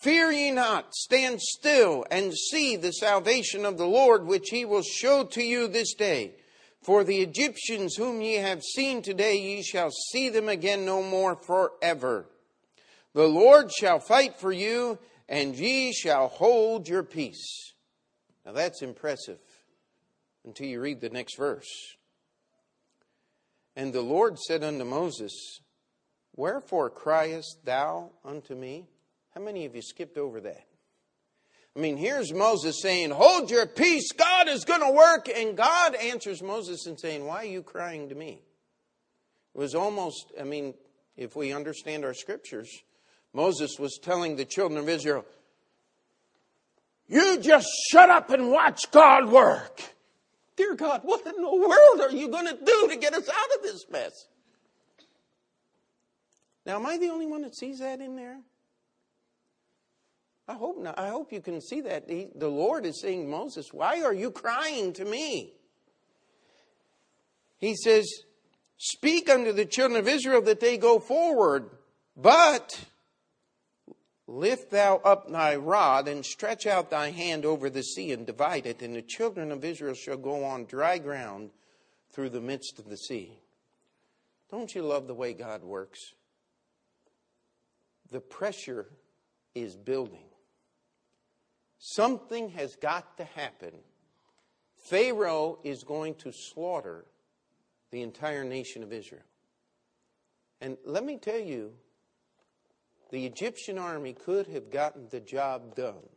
Fear 0.00 0.32
ye 0.32 0.50
not, 0.50 0.94
stand 0.94 1.40
still 1.40 2.04
and 2.10 2.34
see 2.34 2.74
the 2.74 2.92
salvation 2.92 3.64
of 3.64 3.78
the 3.78 3.86
Lord, 3.86 4.26
which 4.26 4.48
he 4.50 4.64
will 4.64 4.82
show 4.82 5.24
to 5.24 5.42
you 5.42 5.68
this 5.68 5.94
day. 5.94 6.34
For 6.82 7.04
the 7.04 7.20
Egyptians 7.20 7.94
whom 7.94 8.20
ye 8.20 8.34
have 8.34 8.62
seen 8.62 9.02
today, 9.02 9.38
ye 9.38 9.62
shall 9.62 9.90
see 10.10 10.28
them 10.28 10.48
again 10.48 10.84
no 10.84 11.00
more 11.04 11.36
forever. 11.36 12.26
The 13.14 13.28
Lord 13.28 13.70
shall 13.70 14.00
fight 14.00 14.40
for 14.40 14.50
you, 14.50 14.98
and 15.28 15.54
ye 15.54 15.92
shall 15.92 16.26
hold 16.26 16.88
your 16.88 17.04
peace. 17.04 17.72
Now 18.44 18.50
that's 18.50 18.82
impressive 18.82 19.38
until 20.44 20.66
you 20.66 20.80
read 20.80 21.00
the 21.00 21.10
next 21.10 21.36
verse. 21.36 21.96
And 23.76 23.92
the 23.92 24.02
Lord 24.02 24.38
said 24.38 24.62
unto 24.62 24.84
Moses, 24.84 25.60
Wherefore 26.36 26.90
criest 26.90 27.58
thou 27.64 28.10
unto 28.24 28.54
me? 28.54 28.86
How 29.34 29.40
many 29.40 29.64
of 29.64 29.74
you 29.74 29.82
skipped 29.82 30.18
over 30.18 30.40
that? 30.40 30.66
I 31.74 31.80
mean, 31.80 31.96
here's 31.96 32.32
Moses 32.32 32.80
saying, 32.82 33.10
Hold 33.10 33.50
your 33.50 33.66
peace, 33.66 34.12
God 34.12 34.48
is 34.48 34.64
going 34.64 34.80
to 34.80 34.92
work. 34.92 35.28
And 35.28 35.56
God 35.56 35.94
answers 35.94 36.42
Moses 36.42 36.86
and 36.86 37.00
saying, 37.00 37.24
Why 37.24 37.36
are 37.36 37.44
you 37.44 37.62
crying 37.62 38.08
to 38.10 38.14
me? 38.14 38.42
It 39.54 39.58
was 39.58 39.74
almost, 39.74 40.32
I 40.38 40.44
mean, 40.44 40.74
if 41.16 41.36
we 41.36 41.52
understand 41.52 42.04
our 42.04 42.14
scriptures, 42.14 42.70
Moses 43.32 43.78
was 43.78 43.98
telling 44.02 44.36
the 44.36 44.44
children 44.44 44.78
of 44.78 44.88
Israel, 44.88 45.24
You 47.08 47.38
just 47.38 47.68
shut 47.90 48.10
up 48.10 48.30
and 48.30 48.50
watch 48.50 48.90
God 48.90 49.30
work. 49.30 49.80
Dear 50.56 50.74
God, 50.74 51.00
what 51.02 51.26
in 51.26 51.40
the 51.40 51.50
world 51.50 52.00
are 52.00 52.10
you 52.10 52.28
going 52.28 52.46
to 52.46 52.64
do 52.64 52.88
to 52.88 52.96
get 52.96 53.14
us 53.14 53.28
out 53.28 53.56
of 53.56 53.62
this 53.62 53.86
mess? 53.90 54.26
Now, 56.66 56.76
am 56.76 56.86
I 56.86 56.98
the 56.98 57.08
only 57.08 57.26
one 57.26 57.42
that 57.42 57.56
sees 57.56 57.78
that 57.80 58.00
in 58.00 58.16
there? 58.16 58.38
I 60.46 60.54
hope 60.54 60.78
not. 60.78 60.98
I 60.98 61.08
hope 61.08 61.32
you 61.32 61.40
can 61.40 61.60
see 61.60 61.80
that. 61.82 62.04
He, 62.08 62.28
the 62.34 62.48
Lord 62.48 62.84
is 62.84 63.00
saying, 63.00 63.30
Moses, 63.30 63.72
why 63.72 64.02
are 64.02 64.12
you 64.12 64.30
crying 64.30 64.92
to 64.94 65.04
me? 65.04 65.54
He 67.58 67.74
says, 67.74 68.06
Speak 68.76 69.30
unto 69.30 69.52
the 69.52 69.64
children 69.64 70.00
of 70.00 70.08
Israel 70.08 70.42
that 70.42 70.58
they 70.58 70.76
go 70.76 70.98
forward, 70.98 71.70
but 72.16 72.84
Lift 74.34 74.70
thou 74.70 74.96
up 75.04 75.28
thy 75.28 75.56
rod 75.56 76.08
and 76.08 76.24
stretch 76.24 76.66
out 76.66 76.88
thy 76.88 77.10
hand 77.10 77.44
over 77.44 77.68
the 77.68 77.82
sea 77.82 78.12
and 78.12 78.26
divide 78.26 78.64
it, 78.64 78.80
and 78.80 78.96
the 78.96 79.02
children 79.02 79.52
of 79.52 79.62
Israel 79.62 79.92
shall 79.92 80.16
go 80.16 80.42
on 80.42 80.64
dry 80.64 80.96
ground 80.96 81.50
through 82.12 82.30
the 82.30 82.40
midst 82.40 82.78
of 82.78 82.88
the 82.88 82.96
sea. 82.96 83.38
Don't 84.50 84.74
you 84.74 84.80
love 84.80 85.06
the 85.06 85.12
way 85.12 85.34
God 85.34 85.62
works? 85.62 86.14
The 88.10 88.20
pressure 88.20 88.86
is 89.54 89.76
building. 89.76 90.24
Something 91.76 92.48
has 92.52 92.74
got 92.76 93.18
to 93.18 93.24
happen. 93.24 93.74
Pharaoh 94.78 95.58
is 95.62 95.84
going 95.84 96.14
to 96.14 96.32
slaughter 96.32 97.04
the 97.90 98.00
entire 98.00 98.44
nation 98.44 98.82
of 98.82 98.94
Israel. 98.94 99.20
And 100.62 100.78
let 100.86 101.04
me 101.04 101.18
tell 101.18 101.38
you, 101.38 101.74
the 103.12 103.26
Egyptian 103.26 103.78
army 103.78 104.14
could 104.14 104.46
have 104.48 104.70
gotten 104.70 105.06
the 105.10 105.20
job 105.20 105.76
done 105.76 106.08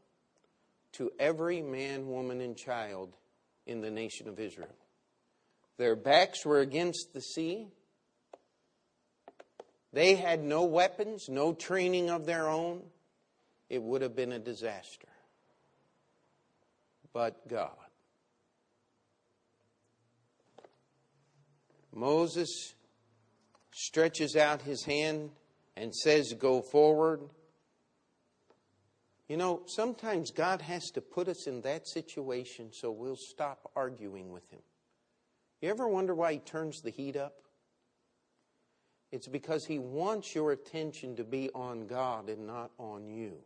to 0.94 1.12
every 1.20 1.62
man, 1.62 2.08
woman, 2.08 2.40
and 2.40 2.56
child 2.56 3.14
in 3.68 3.82
the 3.82 3.92
nation 3.92 4.30
of 4.30 4.40
Israel. 4.40 4.74
Their 5.78 5.98
backs 5.98 6.46
were 6.46 6.62
against 6.62 7.10
the 7.14 7.20
sea. 7.20 7.68
They 9.92 10.16
had 10.16 10.42
no 10.42 10.64
weapons, 10.64 11.28
no 11.28 11.54
training 11.54 12.10
of 12.10 12.26
their 12.26 12.48
own. 12.48 12.82
It 13.70 13.84
would 13.84 14.02
have 14.02 14.16
been 14.16 14.32
a 14.32 14.40
disaster. 14.40 15.10
But 17.12 17.46
God. 17.50 17.72
Moses 21.94 22.74
stretches 23.74 24.38
out 24.38 24.62
his 24.62 24.86
hand 24.86 25.32
and 25.78 25.94
says, 25.96 26.34
Go 26.34 26.62
forward. 26.62 27.22
You 29.28 29.38
know, 29.38 29.64
sometimes 29.66 30.32
God 30.32 30.62
has 30.62 30.92
to 30.92 31.02
put 31.02 31.28
us 31.28 31.48
in 31.48 31.62
that 31.62 31.88
situation 31.88 32.72
so 32.72 32.92
we'll 32.92 33.16
stop 33.16 33.72
arguing 33.76 34.32
with 34.32 34.48
Him. 34.52 34.62
You 35.62 35.70
ever 35.70 35.88
wonder 35.88 36.14
why 36.14 36.34
He 36.34 36.40
turns 36.40 36.82
the 36.82 36.92
heat 36.92 37.16
up? 37.16 37.34
It's 39.12 39.28
because 39.28 39.66
He 39.66 39.80
wants 39.80 40.36
your 40.36 40.52
attention 40.52 41.16
to 41.16 41.24
be 41.24 41.50
on 41.56 41.88
God 41.88 42.30
and 42.30 42.46
not 42.46 42.72
on 42.78 43.08
you. 43.08 43.38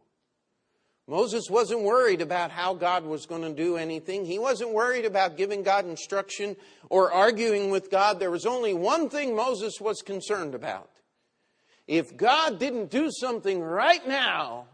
Moses 1.07 1.49
wasn't 1.49 1.81
worried 1.81 2.21
about 2.21 2.51
how 2.51 2.75
God 2.75 3.03
was 3.03 3.25
going 3.25 3.41
to 3.41 3.53
do 3.53 3.77
anything. 3.77 4.25
He 4.25 4.37
wasn't 4.37 4.73
worried 4.73 5.05
about 5.05 5.37
giving 5.37 5.63
God 5.63 5.85
instruction 5.85 6.55
or 6.89 7.11
arguing 7.11 7.71
with 7.71 7.89
God. 7.89 8.19
There 8.19 8.29
was 8.29 8.45
only 8.45 8.75
one 8.75 9.09
thing 9.09 9.35
Moses 9.35 9.81
was 9.81 10.03
concerned 10.03 10.53
about 10.53 10.91
if 11.89 12.15
God 12.15 12.59
didn't 12.59 12.91
do 12.91 13.09
something 13.09 13.59
right 13.59 14.07
now, 14.07 14.67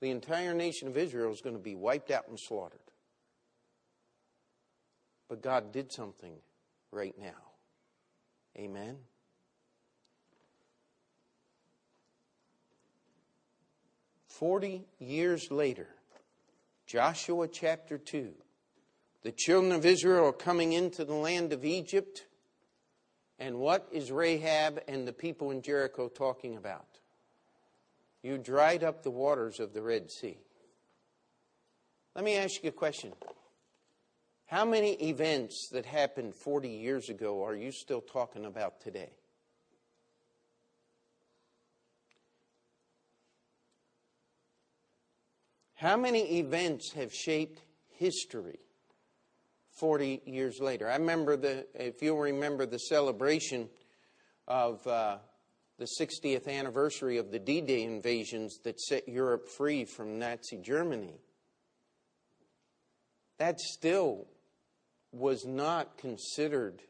the 0.00 0.10
entire 0.10 0.54
nation 0.54 0.86
of 0.86 0.96
Israel 0.96 1.32
is 1.32 1.40
going 1.40 1.56
to 1.56 1.62
be 1.62 1.74
wiped 1.74 2.12
out 2.12 2.28
and 2.28 2.38
slaughtered. 2.38 2.78
But 5.28 5.42
God 5.42 5.72
did 5.72 5.92
something 5.92 6.34
right 6.92 7.16
now. 7.20 7.34
Amen. 8.56 8.98
Forty 14.28 14.84
years 15.00 15.50
later, 15.50 15.88
Joshua 16.86 17.48
chapter 17.48 17.98
2, 17.98 18.30
the 19.24 19.32
children 19.32 19.72
of 19.72 19.84
Israel 19.84 20.26
are 20.26 20.32
coming 20.32 20.74
into 20.74 21.04
the 21.04 21.12
land 21.12 21.52
of 21.52 21.64
Egypt. 21.64 22.26
And 23.40 23.58
what 23.58 23.88
is 23.90 24.12
Rahab 24.12 24.82
and 24.86 25.08
the 25.08 25.14
people 25.14 25.50
in 25.50 25.62
Jericho 25.62 26.08
talking 26.08 26.58
about? 26.58 26.84
You 28.22 28.36
dried 28.36 28.84
up 28.84 29.02
the 29.02 29.10
waters 29.10 29.60
of 29.60 29.72
the 29.72 29.80
Red 29.80 30.10
Sea. 30.10 30.36
Let 32.14 32.22
me 32.22 32.36
ask 32.36 32.62
you 32.62 32.68
a 32.68 32.72
question. 32.72 33.14
How 34.44 34.66
many 34.66 34.92
events 35.08 35.70
that 35.72 35.86
happened 35.86 36.34
40 36.34 36.68
years 36.68 37.08
ago 37.08 37.42
are 37.42 37.56
you 37.56 37.72
still 37.72 38.02
talking 38.02 38.44
about 38.44 38.82
today? 38.82 39.10
How 45.76 45.96
many 45.96 46.40
events 46.40 46.92
have 46.92 47.14
shaped 47.14 47.62
history 47.88 48.58
40 49.80 50.20
years 50.26 50.60
later. 50.60 50.88
I 50.88 50.96
remember 50.96 51.38
the, 51.38 51.66
if 51.74 52.02
you'll 52.02 52.18
remember 52.18 52.66
the 52.66 52.78
celebration 52.78 53.70
of 54.46 54.86
uh, 54.86 55.16
the 55.78 55.88
60th 55.98 56.46
anniversary 56.46 57.16
of 57.16 57.30
the 57.30 57.38
D 57.38 57.62
Day 57.62 57.84
invasions 57.84 58.58
that 58.64 58.78
set 58.78 59.08
Europe 59.08 59.48
free 59.48 59.86
from 59.86 60.18
Nazi 60.18 60.58
Germany. 60.58 61.18
That 63.38 63.58
still 63.58 64.26
was 65.12 65.46
not 65.46 65.96
considered 65.96 66.82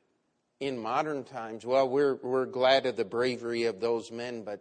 in 0.58 0.76
modern 0.76 1.22
times. 1.22 1.64
Well, 1.64 1.88
we're, 1.88 2.16
we're 2.16 2.46
glad 2.46 2.86
of 2.86 2.96
the 2.96 3.04
bravery 3.04 3.64
of 3.64 3.80
those 3.80 4.10
men, 4.10 4.42
but 4.42 4.60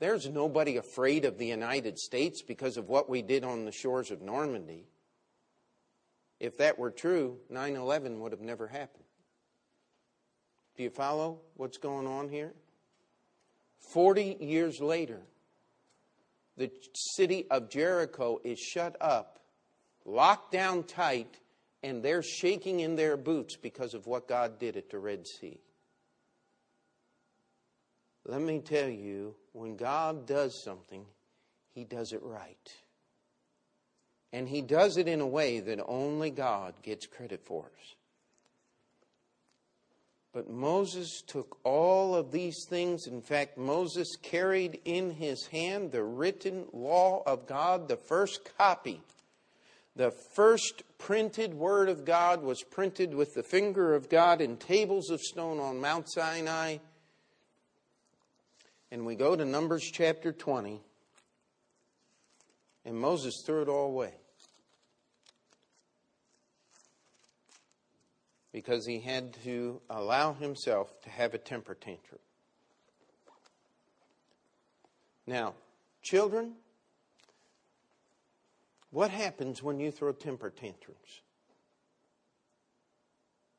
there's 0.00 0.28
nobody 0.28 0.76
afraid 0.76 1.24
of 1.24 1.38
the 1.38 1.46
United 1.46 1.98
States 1.98 2.42
because 2.42 2.76
of 2.76 2.90
what 2.90 3.08
we 3.08 3.22
did 3.22 3.42
on 3.42 3.64
the 3.64 3.72
shores 3.72 4.10
of 4.10 4.20
Normandy. 4.20 4.86
If 6.40 6.58
that 6.58 6.78
were 6.78 6.90
true, 6.90 7.38
9 7.48 7.76
11 7.76 8.20
would 8.20 8.32
have 8.32 8.40
never 8.40 8.66
happened. 8.66 9.04
Do 10.76 10.82
you 10.82 10.90
follow 10.90 11.40
what's 11.54 11.78
going 11.78 12.06
on 12.06 12.28
here? 12.28 12.52
40 13.92 14.38
years 14.40 14.80
later, 14.80 15.20
the 16.56 16.70
city 16.94 17.46
of 17.50 17.68
Jericho 17.68 18.40
is 18.44 18.58
shut 18.58 18.96
up, 19.00 19.40
locked 20.04 20.52
down 20.52 20.84
tight, 20.84 21.38
and 21.82 22.02
they're 22.02 22.22
shaking 22.22 22.80
in 22.80 22.96
their 22.96 23.16
boots 23.16 23.56
because 23.56 23.94
of 23.94 24.06
what 24.06 24.28
God 24.28 24.58
did 24.58 24.76
at 24.76 24.90
the 24.90 24.98
Red 24.98 25.26
Sea. 25.26 25.60
Let 28.26 28.40
me 28.40 28.60
tell 28.60 28.88
you, 28.88 29.34
when 29.52 29.76
God 29.76 30.26
does 30.26 30.62
something, 30.62 31.04
He 31.72 31.84
does 31.84 32.12
it 32.12 32.22
right. 32.22 32.72
And 34.34 34.48
he 34.48 34.62
does 34.62 34.96
it 34.96 35.06
in 35.06 35.20
a 35.20 35.26
way 35.28 35.60
that 35.60 35.78
only 35.86 36.28
God 36.28 36.74
gets 36.82 37.06
credit 37.06 37.40
for. 37.44 37.66
Us. 37.66 37.94
But 40.32 40.50
Moses 40.50 41.22
took 41.24 41.56
all 41.62 42.16
of 42.16 42.32
these 42.32 42.66
things. 42.68 43.06
In 43.06 43.22
fact, 43.22 43.56
Moses 43.56 44.16
carried 44.20 44.80
in 44.84 45.12
his 45.12 45.46
hand 45.46 45.92
the 45.92 46.02
written 46.02 46.64
law 46.72 47.22
of 47.24 47.46
God, 47.46 47.86
the 47.86 47.96
first 47.96 48.40
copy. 48.58 49.00
The 49.94 50.10
first 50.10 50.82
printed 50.98 51.54
word 51.54 51.88
of 51.88 52.04
God 52.04 52.42
was 52.42 52.60
printed 52.64 53.14
with 53.14 53.34
the 53.34 53.44
finger 53.44 53.94
of 53.94 54.08
God 54.08 54.40
in 54.40 54.56
tables 54.56 55.10
of 55.10 55.20
stone 55.20 55.60
on 55.60 55.80
Mount 55.80 56.10
Sinai. 56.10 56.78
And 58.90 59.06
we 59.06 59.14
go 59.14 59.36
to 59.36 59.44
Numbers 59.44 59.88
chapter 59.92 60.32
20. 60.32 60.80
And 62.84 62.98
Moses 62.98 63.40
threw 63.46 63.62
it 63.62 63.68
all 63.68 63.86
away. 63.86 64.14
Because 68.54 68.86
he 68.86 69.00
had 69.00 69.34
to 69.42 69.80
allow 69.90 70.32
himself 70.32 71.02
to 71.02 71.10
have 71.10 71.34
a 71.34 71.38
temper 71.38 71.74
tantrum. 71.74 72.20
Now, 75.26 75.54
children, 76.02 76.52
what 78.92 79.10
happens 79.10 79.60
when 79.60 79.80
you 79.80 79.90
throw 79.90 80.12
temper 80.12 80.50
tantrums? 80.50 81.22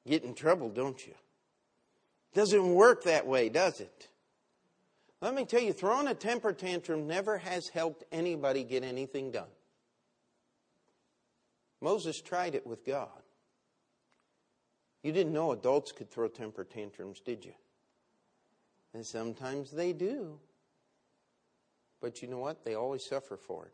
Get 0.08 0.24
in 0.24 0.34
trouble, 0.34 0.70
don't 0.70 1.06
you? 1.06 1.14
Doesn't 2.34 2.74
work 2.74 3.04
that 3.04 3.28
way, 3.28 3.50
does 3.50 3.82
it? 3.82 4.08
Let 5.20 5.36
me 5.36 5.44
tell 5.44 5.62
you, 5.62 5.74
throwing 5.74 6.08
a 6.08 6.14
temper 6.14 6.54
tantrum 6.54 7.06
never 7.06 7.38
has 7.40 7.68
helped 7.68 8.06
anybody 8.14 8.64
get 8.64 8.84
anything 8.84 9.32
done. 9.32 9.52
Moses 11.82 12.22
tried 12.22 12.56
it 12.56 12.66
with 12.66 12.86
God. 12.86 13.10
You 15.06 15.12
didn't 15.12 15.34
know 15.34 15.52
adults 15.52 15.92
could 15.92 16.10
throw 16.10 16.28
temper 16.28 16.64
tantrums, 16.64 17.20
did 17.20 17.46
you? 17.46 17.54
And 18.92 19.06
sometimes 19.06 19.70
they 19.70 19.94
do. 19.94 20.40
But 22.02 22.24
you 22.24 22.28
know 22.28 22.40
what? 22.40 22.66
They 22.66 22.74
always 22.74 23.06
suffer 23.06 23.38
for 23.38 23.68
it. 23.68 23.74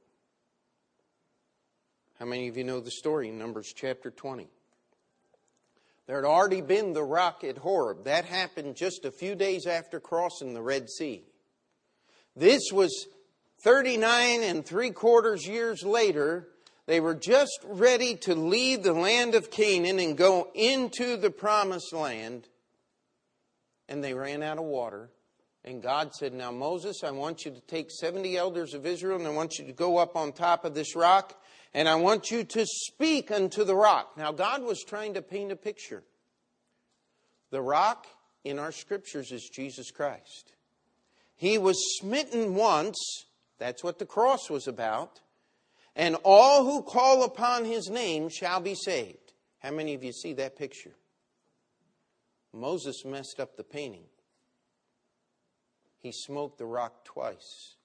How 2.20 2.26
many 2.26 2.50
of 2.50 2.58
you 2.58 2.66
know 2.66 2.82
the 2.82 2.92
story 2.92 3.30
in 3.30 3.38
Numbers 3.38 3.72
chapter 3.74 4.12
20? 4.12 4.50
There 6.06 6.18
had 6.18 6.26
already 6.26 6.60
been 6.60 6.92
the 6.92 7.02
rock 7.02 7.46
at 7.46 7.60
Horeb. 7.60 8.04
That 8.04 8.26
happened 8.26 8.76
just 8.76 9.06
a 9.06 9.12
few 9.12 9.34
days 9.34 9.66
after 9.66 10.02
crossing 10.02 10.54
the 10.54 10.62
Red 10.62 10.90
Sea. 10.90 11.24
This 12.36 12.74
was 12.74 13.08
39 13.64 14.44
and 14.44 14.66
three 14.66 14.92
quarters 14.92 15.48
years 15.48 15.84
later 15.84 16.50
they 16.92 17.00
were 17.00 17.16
just 17.16 17.62
ready 17.64 18.16
to 18.16 18.36
leave 18.36 18.84
the 18.84 18.92
land 18.92 19.34
of 19.34 19.50
Canaan 19.50 19.98
and 19.98 20.18
go 20.18 20.50
into 20.54 21.16
the 21.16 21.32
promised 21.32 21.94
land, 21.94 22.50
and 23.88 24.04
they 24.04 24.14
ran 24.14 24.44
out 24.44 24.58
of 24.58 24.66
water. 24.66 25.10
And 25.64 25.82
God 25.82 26.14
said, 26.14 26.34
Now, 26.34 26.52
Moses, 26.52 27.02
I 27.02 27.12
want 27.12 27.46
you 27.46 27.52
to 27.52 27.62
take 27.62 27.90
70 27.90 28.36
elders 28.36 28.74
of 28.74 28.86
Israel, 28.86 29.18
and 29.18 29.26
I 29.26 29.30
want 29.30 29.58
you 29.58 29.66
to 29.68 29.72
go 29.72 30.00
up 30.00 30.18
on 30.18 30.34
top 30.34 30.66
of 30.66 30.74
this 30.74 30.94
rock, 30.94 31.42
and 31.74 31.88
I 31.88 31.96
want 31.96 32.30
you 32.30 32.44
to 32.44 32.66
speak 32.66 33.32
unto 33.32 33.64
the 33.64 33.74
rock. 33.74 34.18
Now, 34.18 34.34
God 34.34 34.62
was 34.62 34.84
trying 34.84 35.14
to 35.14 35.22
paint 35.22 35.54
a 35.54 35.56
picture. 35.56 36.04
The 37.52 37.62
rock 37.62 38.06
in 38.44 38.60
our 38.60 38.74
scriptures 38.74 39.32
is 39.32 39.50
Jesus 39.50 39.92
Christ. 39.92 40.52
He 41.38 41.58
was 41.58 41.98
smitten 42.02 42.54
once, 42.54 42.98
that's 43.60 43.82
what 43.82 43.98
the 43.98 44.06
cross 44.06 44.50
was 44.50 44.68
about 44.68 45.22
and 45.96 46.16
all 46.24 46.64
who 46.64 46.82
call 46.84 47.24
upon 47.24 47.66
his 47.66 47.90
name 47.90 48.30
shall 48.30 48.60
be 48.60 48.76
saved. 48.76 49.34
How 49.60 49.72
many 49.72 49.94
of 49.94 50.04
you 50.04 50.12
see 50.12 50.34
that 50.34 50.58
picture? 50.58 50.96
Moses 52.54 53.04
messed 53.06 53.40
up 53.40 53.56
the 53.56 53.64
painting. 53.64 54.06
He 56.00 56.12
smoked 56.12 56.58
the 56.58 56.66
rock 56.66 57.06
twice. 57.06 57.76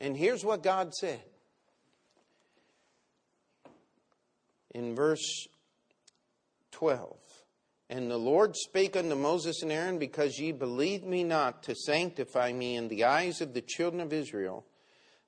And 0.00 0.16
here's 0.16 0.44
what 0.44 0.62
God 0.62 0.92
said 0.94 1.22
in 4.74 4.94
verse 4.94 5.46
12. 6.72 7.16
And 7.88 8.10
the 8.10 8.18
Lord 8.18 8.56
spake 8.56 8.96
unto 8.96 9.14
Moses 9.14 9.62
and 9.62 9.70
Aaron, 9.70 9.98
because 9.98 10.38
ye 10.38 10.52
believed 10.52 11.04
me 11.04 11.22
not 11.22 11.62
to 11.64 11.74
sanctify 11.74 12.52
me 12.52 12.76
in 12.76 12.88
the 12.88 13.04
eyes 13.04 13.40
of 13.40 13.54
the 13.54 13.62
children 13.62 14.00
of 14.00 14.12
Israel 14.12 14.66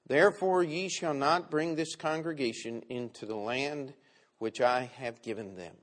Therefore 0.09 0.62
ye 0.62 0.88
shall 0.88 1.14
not 1.14 1.51
bring 1.51 1.75
this 1.75 1.94
congregation 1.94 2.83
into 2.88 3.27
the 3.27 3.37
land 3.37 3.92
which 4.38 4.61
I 4.61 4.90
have 4.97 5.23
given 5.23 5.55
them. 5.55 5.75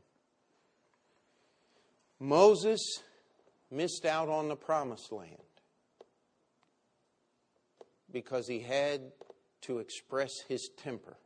Moses 2.19 2.81
missed 3.69 4.05
out 4.05 4.27
on 4.27 4.47
the 4.47 4.55
promised 4.55 5.11
land 5.11 5.37
because 8.11 8.47
he 8.47 8.59
had 8.59 9.11
to 9.61 9.79
express 9.79 10.31
his 10.47 10.69
temper. 10.77 11.17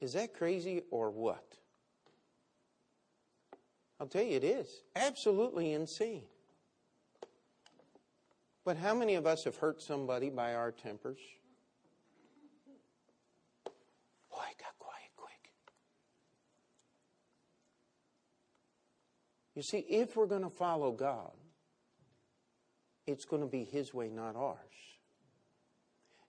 Is 0.00 0.12
that 0.12 0.34
crazy 0.34 0.82
or 0.90 1.10
what? 1.10 1.44
I'll 3.98 4.08
tell 4.08 4.22
you, 4.22 4.36
it 4.36 4.44
is. 4.44 4.66
Absolutely 4.94 5.72
insane. 5.72 6.24
But 8.64 8.78
how 8.78 8.94
many 8.94 9.14
of 9.14 9.26
us 9.26 9.44
have 9.44 9.56
hurt 9.56 9.82
somebody 9.82 10.30
by 10.30 10.54
our 10.54 10.72
tempers? 10.72 11.18
Boy, 13.64 14.38
I 14.38 14.52
got 14.58 14.78
quiet 14.78 15.10
quick. 15.16 15.50
You 19.54 19.62
see, 19.62 19.78
if 19.78 20.16
we're 20.16 20.26
going 20.26 20.42
to 20.42 20.50
follow 20.50 20.92
God, 20.92 21.32
it's 23.06 23.26
going 23.26 23.42
to 23.42 23.48
be 23.48 23.64
His 23.64 23.92
way, 23.92 24.08
not 24.08 24.34
ours. 24.34 24.58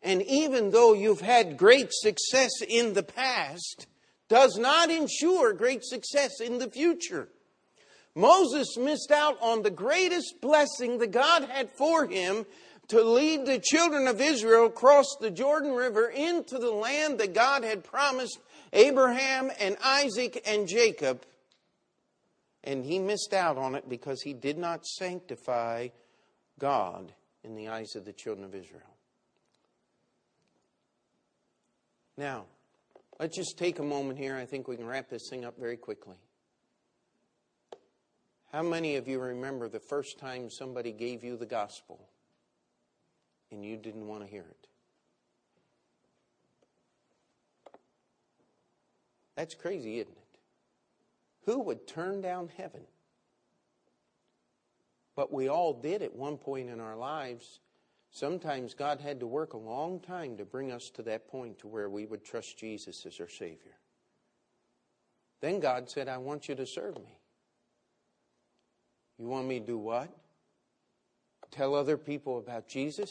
And 0.02 0.22
even 0.24 0.72
though 0.72 0.94
you've 0.94 1.22
had 1.22 1.58
great 1.58 1.88
success 1.92 2.52
in 2.68 2.94
the 2.94 3.04
past, 3.04 3.88
does 4.28 4.58
not 4.58 4.92
ensure 4.92 5.54
great 5.54 5.84
success 5.84 6.42
in 6.42 6.60
the 6.60 6.70
future. 6.70 7.30
Moses 8.16 8.78
missed 8.78 9.12
out 9.12 9.38
on 9.42 9.62
the 9.62 9.70
greatest 9.70 10.40
blessing 10.42 10.98
that 11.00 11.12
God 11.12 11.44
had 11.44 11.70
for 11.70 12.08
him 12.08 12.46
to 12.88 13.04
lead 13.04 13.46
the 13.46 13.60
children 13.60 14.08
of 14.08 14.22
Israel 14.22 14.68
across 14.68 15.18
the 15.20 15.32
Jordan 15.32 15.72
River 15.72 16.08
into 16.08 16.58
the 16.58 16.72
land 16.72 17.20
that 17.20 17.34
God 17.34 17.64
had 17.64 17.84
promised 17.84 18.40
Abraham 18.72 19.52
and 19.60 19.76
Isaac 19.84 20.42
and 20.46 20.68
Jacob. 20.68 21.24
And 22.64 22.86
he 22.86 23.00
missed 23.00 23.34
out 23.34 23.58
on 23.58 23.76
it 23.76 23.90
because 23.90 24.22
he 24.22 24.34
did 24.34 24.58
not 24.58 24.86
sanctify 24.86 25.90
God 26.58 27.12
in 27.44 27.56
the 27.56 27.68
eyes 27.68 27.96
of 27.96 28.06
the 28.06 28.14
children 28.14 28.46
of 28.46 28.56
Israel. 28.56 28.82
Now, 32.18 32.46
let's 33.20 33.36
just 33.36 33.58
take 33.58 33.80
a 33.80 33.84
moment 33.84 34.18
here. 34.18 34.36
I 34.38 34.46
think 34.46 34.68
we 34.68 34.78
can 34.78 34.88
wrap 34.88 35.10
this 35.10 35.28
thing 35.30 35.44
up 35.44 35.60
very 35.60 35.78
quickly. 35.78 36.16
How 38.56 38.64
many 38.64 38.96
of 38.96 39.06
you 39.06 39.20
remember 39.20 39.68
the 39.68 39.82
first 39.82 40.18
time 40.18 40.50
somebody 40.50 40.94
gave 40.94 41.26
you 41.26 41.36
the 41.36 41.46
gospel 41.46 42.00
and 43.52 43.66
you 43.66 43.76
didn't 43.76 44.08
want 44.08 44.24
to 44.24 44.30
hear 44.30 44.46
it? 44.50 44.68
That's 49.36 49.56
crazy, 49.56 50.00
isn't 50.00 50.16
it? 50.16 50.40
Who 51.44 51.60
would 51.64 51.86
turn 51.86 52.22
down 52.22 52.50
heaven? 52.56 52.84
But 55.18 55.34
we 55.34 55.50
all 55.50 55.74
did 55.74 56.02
at 56.02 56.16
one 56.16 56.38
point 56.38 56.70
in 56.70 56.80
our 56.80 56.96
lives. 56.96 57.60
Sometimes 58.10 58.74
God 58.74 59.02
had 59.02 59.20
to 59.20 59.28
work 59.28 59.52
a 59.52 59.58
long 59.58 60.00
time 60.00 60.38
to 60.38 60.46
bring 60.46 60.72
us 60.72 60.90
to 60.92 61.02
that 61.02 61.28
point 61.28 61.60
to 61.60 61.68
where 61.68 61.90
we 61.90 62.06
would 62.06 62.24
trust 62.24 62.58
Jesus 62.58 63.06
as 63.06 63.20
our 63.20 63.28
Savior. 63.28 63.76
Then 65.42 65.60
God 65.60 65.90
said, 65.90 66.08
I 66.08 66.20
want 66.20 66.48
you 66.48 66.56
to 66.56 66.66
serve 66.66 66.96
me. 66.96 67.20
You 69.18 69.28
want 69.28 69.48
me 69.48 69.60
to 69.60 69.66
do 69.66 69.78
what? 69.78 70.10
Tell 71.52 71.76
other 71.76 71.98
people 71.98 72.38
about 72.38 72.68
Jesus? 72.68 73.10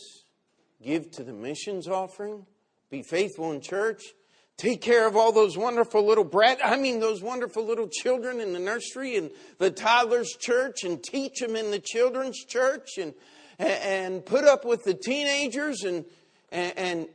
Give 0.82 1.10
to 1.12 1.24
the 1.24 1.32
missions 1.32 1.88
offering? 1.88 2.44
Be 2.90 3.02
faithful 3.02 3.52
in 3.52 3.60
church? 3.60 4.02
Take 4.56 4.82
care 4.82 5.08
of 5.08 5.16
all 5.16 5.32
those 5.32 5.56
wonderful 5.56 6.06
little 6.06 6.24
brat, 6.24 6.58
I 6.62 6.76
mean 6.76 7.00
those 7.00 7.22
wonderful 7.22 7.64
little 7.64 7.88
children 7.88 8.40
in 8.40 8.52
the 8.52 8.60
nursery 8.60 9.16
and 9.16 9.30
the 9.58 9.70
toddlers 9.70 10.36
church 10.38 10.84
and 10.84 11.02
teach 11.02 11.40
them 11.40 11.56
in 11.56 11.72
the 11.72 11.80
children's 11.80 12.38
church 12.44 12.98
and 12.98 13.14
and 13.58 14.24
put 14.24 14.44
up 14.44 14.64
with 14.64 14.84
the 14.84 14.94
teenagers 14.94 15.82
and 15.82 16.04
and 16.52 17.08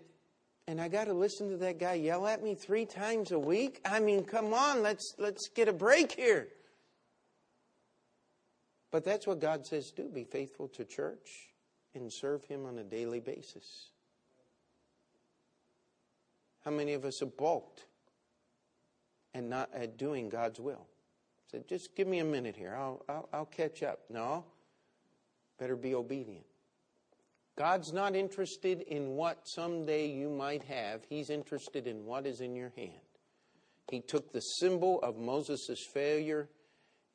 and 0.67 0.81
I 0.81 0.89
got 0.89 1.05
to 1.05 1.13
listen 1.13 1.49
to 1.51 1.57
that 1.57 1.79
guy 1.79 1.93
yell 1.93 2.27
at 2.27 2.43
me 2.43 2.55
3 2.55 2.85
times 2.85 3.31
a 3.31 3.39
week? 3.39 3.81
I 3.85 3.99
mean, 3.99 4.25
come 4.25 4.53
on, 4.53 4.83
let's 4.83 5.15
let's 5.17 5.47
get 5.49 5.69
a 5.69 5.73
break 5.73 6.11
here. 6.11 6.49
But 8.91 9.05
that's 9.05 9.27
what 9.27 9.39
God 9.39 9.65
says 9.65 9.91
do 9.91 10.09
be 10.09 10.23
faithful 10.23 10.67
to 10.69 10.85
church 10.85 11.53
and 11.93 12.11
serve 12.11 12.43
Him 12.45 12.65
on 12.65 12.77
a 12.77 12.83
daily 12.83 13.19
basis. 13.19 13.89
How 16.65 16.71
many 16.71 16.93
of 16.93 17.05
us 17.05 17.19
have 17.19 17.37
balked 17.37 17.85
and 19.33 19.49
not 19.49 19.69
at 19.73 19.97
doing 19.97 20.29
God's 20.29 20.59
will? 20.59 20.87
Said, 21.51 21.67
just 21.67 21.95
give 21.95 22.07
me 22.07 22.19
a 22.19 22.25
minute 22.25 22.55
here. 22.55 22.75
I'll, 22.77 23.03
I'll, 23.09 23.29
I'll 23.33 23.45
catch 23.45 23.81
up. 23.81 24.01
No. 24.09 24.45
Better 25.57 25.75
be 25.75 25.95
obedient. 25.95 26.45
God's 27.57 27.91
not 27.91 28.15
interested 28.15 28.81
in 28.81 29.15
what 29.15 29.47
someday 29.47 30.07
you 30.07 30.29
might 30.29 30.63
have. 30.63 31.01
He's 31.09 31.29
interested 31.29 31.87
in 31.87 32.05
what 32.05 32.25
is 32.25 32.39
in 32.39 32.55
your 32.55 32.71
hand. 32.77 32.93
He 33.89 33.99
took 33.99 34.31
the 34.31 34.39
symbol 34.39 35.01
of 35.01 35.17
Moses' 35.17 35.85
failure 35.91 36.47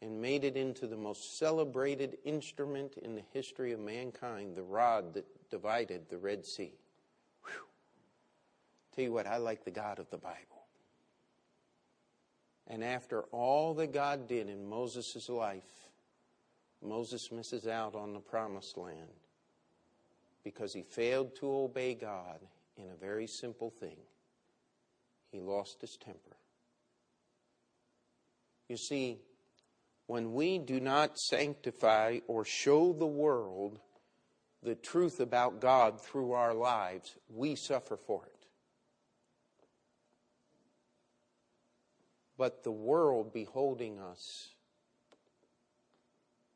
and 0.05 0.20
made 0.20 0.44
it 0.44 0.55
into 0.55 0.86
the 0.86 0.98
most 0.98 1.38
celebrated 1.38 2.18
instrument 2.24 2.98
in 3.00 3.14
the 3.14 3.22
history 3.32 3.72
of 3.72 3.80
mankind, 3.80 4.55
the 4.55 4.62
rod 4.62 5.14
that 5.14 5.24
divided 5.50 6.02
the 6.11 6.18
Red 6.18 6.44
Sea. 6.44 6.74
Whew. 7.46 7.64
Tell 8.94 9.05
you 9.05 9.12
what, 9.12 9.26
I 9.26 9.38
like 9.38 9.64
the 9.64 9.70
God 9.70 9.98
of 9.98 10.11
the 10.11 10.18
Bible. 10.18 10.66
And 12.66 12.84
after 12.84 13.22
all 13.32 13.72
that 13.74 13.94
God 13.94 14.28
did 14.28 14.50
in 14.50 14.68
Moses' 14.68 15.30
life, 15.30 15.88
Moses 16.82 17.32
misses 17.32 17.66
out 17.66 17.94
on 17.94 18.12
the 18.12 18.20
promised 18.20 18.76
land 18.76 19.09
because 20.42 20.74
he 20.74 20.82
failed 20.82 21.34
to 21.36 21.50
obey 21.50 21.94
God 21.94 22.40
in 22.76 22.90
a 22.90 22.94
very 22.94 23.26
simple 23.26 23.70
thing. 23.70 23.96
He 25.32 25.40
lost 25.40 25.80
his 25.80 25.96
temper. 25.96 26.36
You 28.68 28.76
see, 28.76 29.20
when 30.07 30.34
we 30.34 30.59
do 30.59 30.80
not 30.80 31.18
sanctify 31.18 32.20
or 32.26 32.44
show 32.44 32.92
the 32.92 33.07
world 33.07 33.80
the 34.62 34.74
truth 34.74 35.20
about 35.20 35.61
God 35.61 36.00
through 36.00 36.32
our 36.32 36.55
lives, 36.55 37.16
we 37.28 37.55
suffer 37.55 37.96
for 37.96 38.26
it. 38.26 38.46
But 42.36 42.64
the 42.64 42.72
world 42.72 43.32
beholding 43.32 43.98
us 43.98 44.48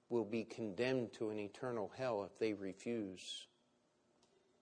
will 0.09 0.25
be 0.25 0.45
condemned 0.45 1.13
to 1.15 1.31
an 1.31 1.39
eternal 1.39 1.93
hell 1.97 2.25
if 2.25 2.39
they 2.39 2.55
refuse 2.55 3.47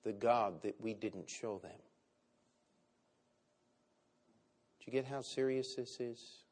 the 0.03 0.12
God 0.12 0.62
that 0.62 0.80
we 0.80 0.93
didn't 0.93 1.30
show 1.30 1.59
them. 1.59 1.70
Do 4.80 4.87
you 4.87 4.93
get 4.93 5.05
how 5.05 5.22
serious 5.22 5.74
this 5.74 5.99
is? 6.01 6.45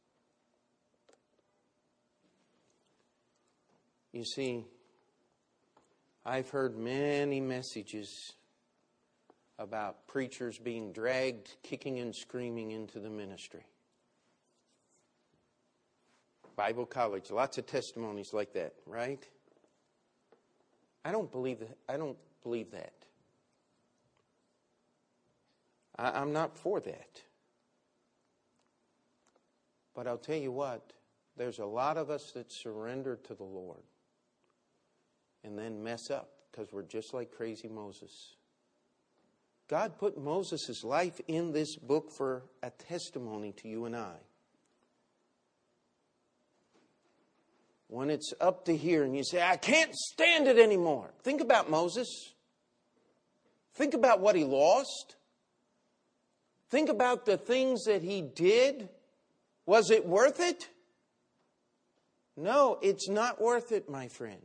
You 4.14 4.24
see, 4.24 4.64
I've 6.24 6.48
heard 6.48 6.78
many 6.78 7.40
messages 7.40 8.34
about 9.58 10.06
preachers 10.06 10.56
being 10.56 10.92
dragged 10.92 11.56
kicking 11.64 11.98
and 11.98 12.14
screaming 12.14 12.70
into 12.70 13.00
the 13.00 13.10
ministry. 13.10 13.66
Bible 16.54 16.86
college, 16.86 17.32
lots 17.32 17.58
of 17.58 17.66
testimonies 17.66 18.32
like 18.32 18.52
that, 18.52 18.74
right? 18.86 19.26
I 21.04 21.10
don't 21.10 21.32
believe 21.32 21.58
that. 21.58 21.76
I 21.88 21.96
don't 21.96 22.16
believe 22.44 22.70
that. 22.70 22.92
I, 25.98 26.22
am 26.22 26.32
not 26.32 26.56
for 26.56 26.78
that. 26.78 27.20
But 29.92 30.06
I'll 30.06 30.18
tell 30.18 30.38
you 30.38 30.52
what, 30.52 30.92
there's 31.36 31.58
a 31.58 31.66
lot 31.66 31.96
of 31.96 32.10
us 32.10 32.30
that 32.30 32.52
surrender 32.52 33.18
to 33.24 33.34
the 33.34 33.42
Lord 33.42 33.82
and 35.44 35.58
then 35.58 35.84
mess 35.84 36.10
up 36.10 36.30
because 36.50 36.72
we're 36.72 36.82
just 36.82 37.14
like 37.14 37.30
crazy 37.30 37.68
Moses. 37.68 38.34
God 39.68 39.98
put 39.98 40.18
Moses' 40.18 40.82
life 40.82 41.20
in 41.28 41.52
this 41.52 41.76
book 41.76 42.10
for 42.10 42.42
a 42.62 42.70
testimony 42.70 43.52
to 43.52 43.68
you 43.68 43.84
and 43.84 43.96
I. 43.96 44.16
When 47.88 48.10
it's 48.10 48.32
up 48.40 48.64
to 48.64 48.76
here 48.76 49.04
and 49.04 49.16
you 49.16 49.22
say, 49.22 49.42
I 49.42 49.56
can't 49.56 49.94
stand 49.94 50.48
it 50.48 50.58
anymore. 50.58 51.10
Think 51.22 51.40
about 51.40 51.70
Moses. 51.70 52.08
Think 53.74 53.94
about 53.94 54.20
what 54.20 54.36
he 54.36 54.44
lost. 54.44 55.16
Think 56.70 56.88
about 56.88 57.24
the 57.24 57.36
things 57.36 57.84
that 57.84 58.02
he 58.02 58.20
did. 58.22 58.88
Was 59.66 59.90
it 59.90 60.06
worth 60.06 60.40
it? 60.40 60.68
No, 62.36 62.78
it's 62.82 63.08
not 63.08 63.40
worth 63.40 63.70
it, 63.70 63.88
my 63.88 64.08
friend. 64.08 64.40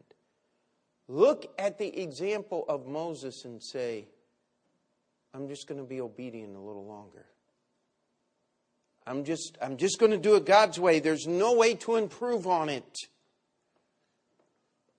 Look 1.10 1.52
at 1.58 1.80
the 1.80 2.02
example 2.02 2.64
of 2.70 2.86
Moses 2.86 3.44
and 3.44 3.62
say, 3.62 4.08
I'm 5.34 5.48
just 5.48 5.68
going 5.68 5.82
to 5.82 5.88
be 5.88 6.02
obedient 6.02 6.56
a 6.56 6.60
little 6.60 6.86
longer. 6.86 7.26
I'm 9.08 9.24
just, 9.24 9.58
I'm 9.60 9.78
just 9.78 9.98
going 9.98 10.12
to 10.12 10.20
do 10.20 10.36
it 10.36 10.46
God's 10.46 10.80
way. 10.80 11.00
There's 11.00 11.26
no 11.26 11.56
way 11.56 11.74
to 11.74 11.96
improve 11.96 12.46
on 12.46 12.70
it. 12.70 12.96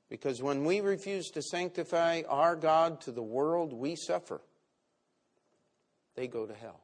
Because 0.09 0.43
when 0.43 0.65
we 0.65 0.81
refuse 0.81 1.29
to 1.31 1.43
sanctify 1.43 2.23
our 2.29 2.57
God 2.57 3.01
to 3.03 3.13
the 3.13 3.23
world, 3.23 3.73
we 3.73 3.95
suffer. 3.95 4.41
They 6.17 6.27
go 6.27 6.45
to 6.45 6.55
hell. 6.55 6.81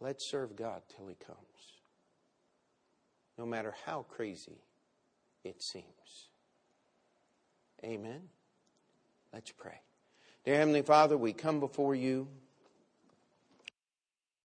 Let's 0.00 0.28
serve 0.28 0.56
God 0.56 0.82
till 0.96 1.06
He 1.06 1.14
comes, 1.14 1.38
no 3.38 3.46
matter 3.46 3.76
how 3.86 4.04
crazy 4.08 4.58
it 5.44 5.62
seems. 5.62 5.84
Amen. 7.84 8.22
Let's 9.32 9.52
pray. 9.52 9.80
Dear 10.44 10.56
Heavenly 10.56 10.82
Father, 10.82 11.16
we 11.16 11.32
come 11.32 11.60
before 11.60 11.94
you. 11.94 12.28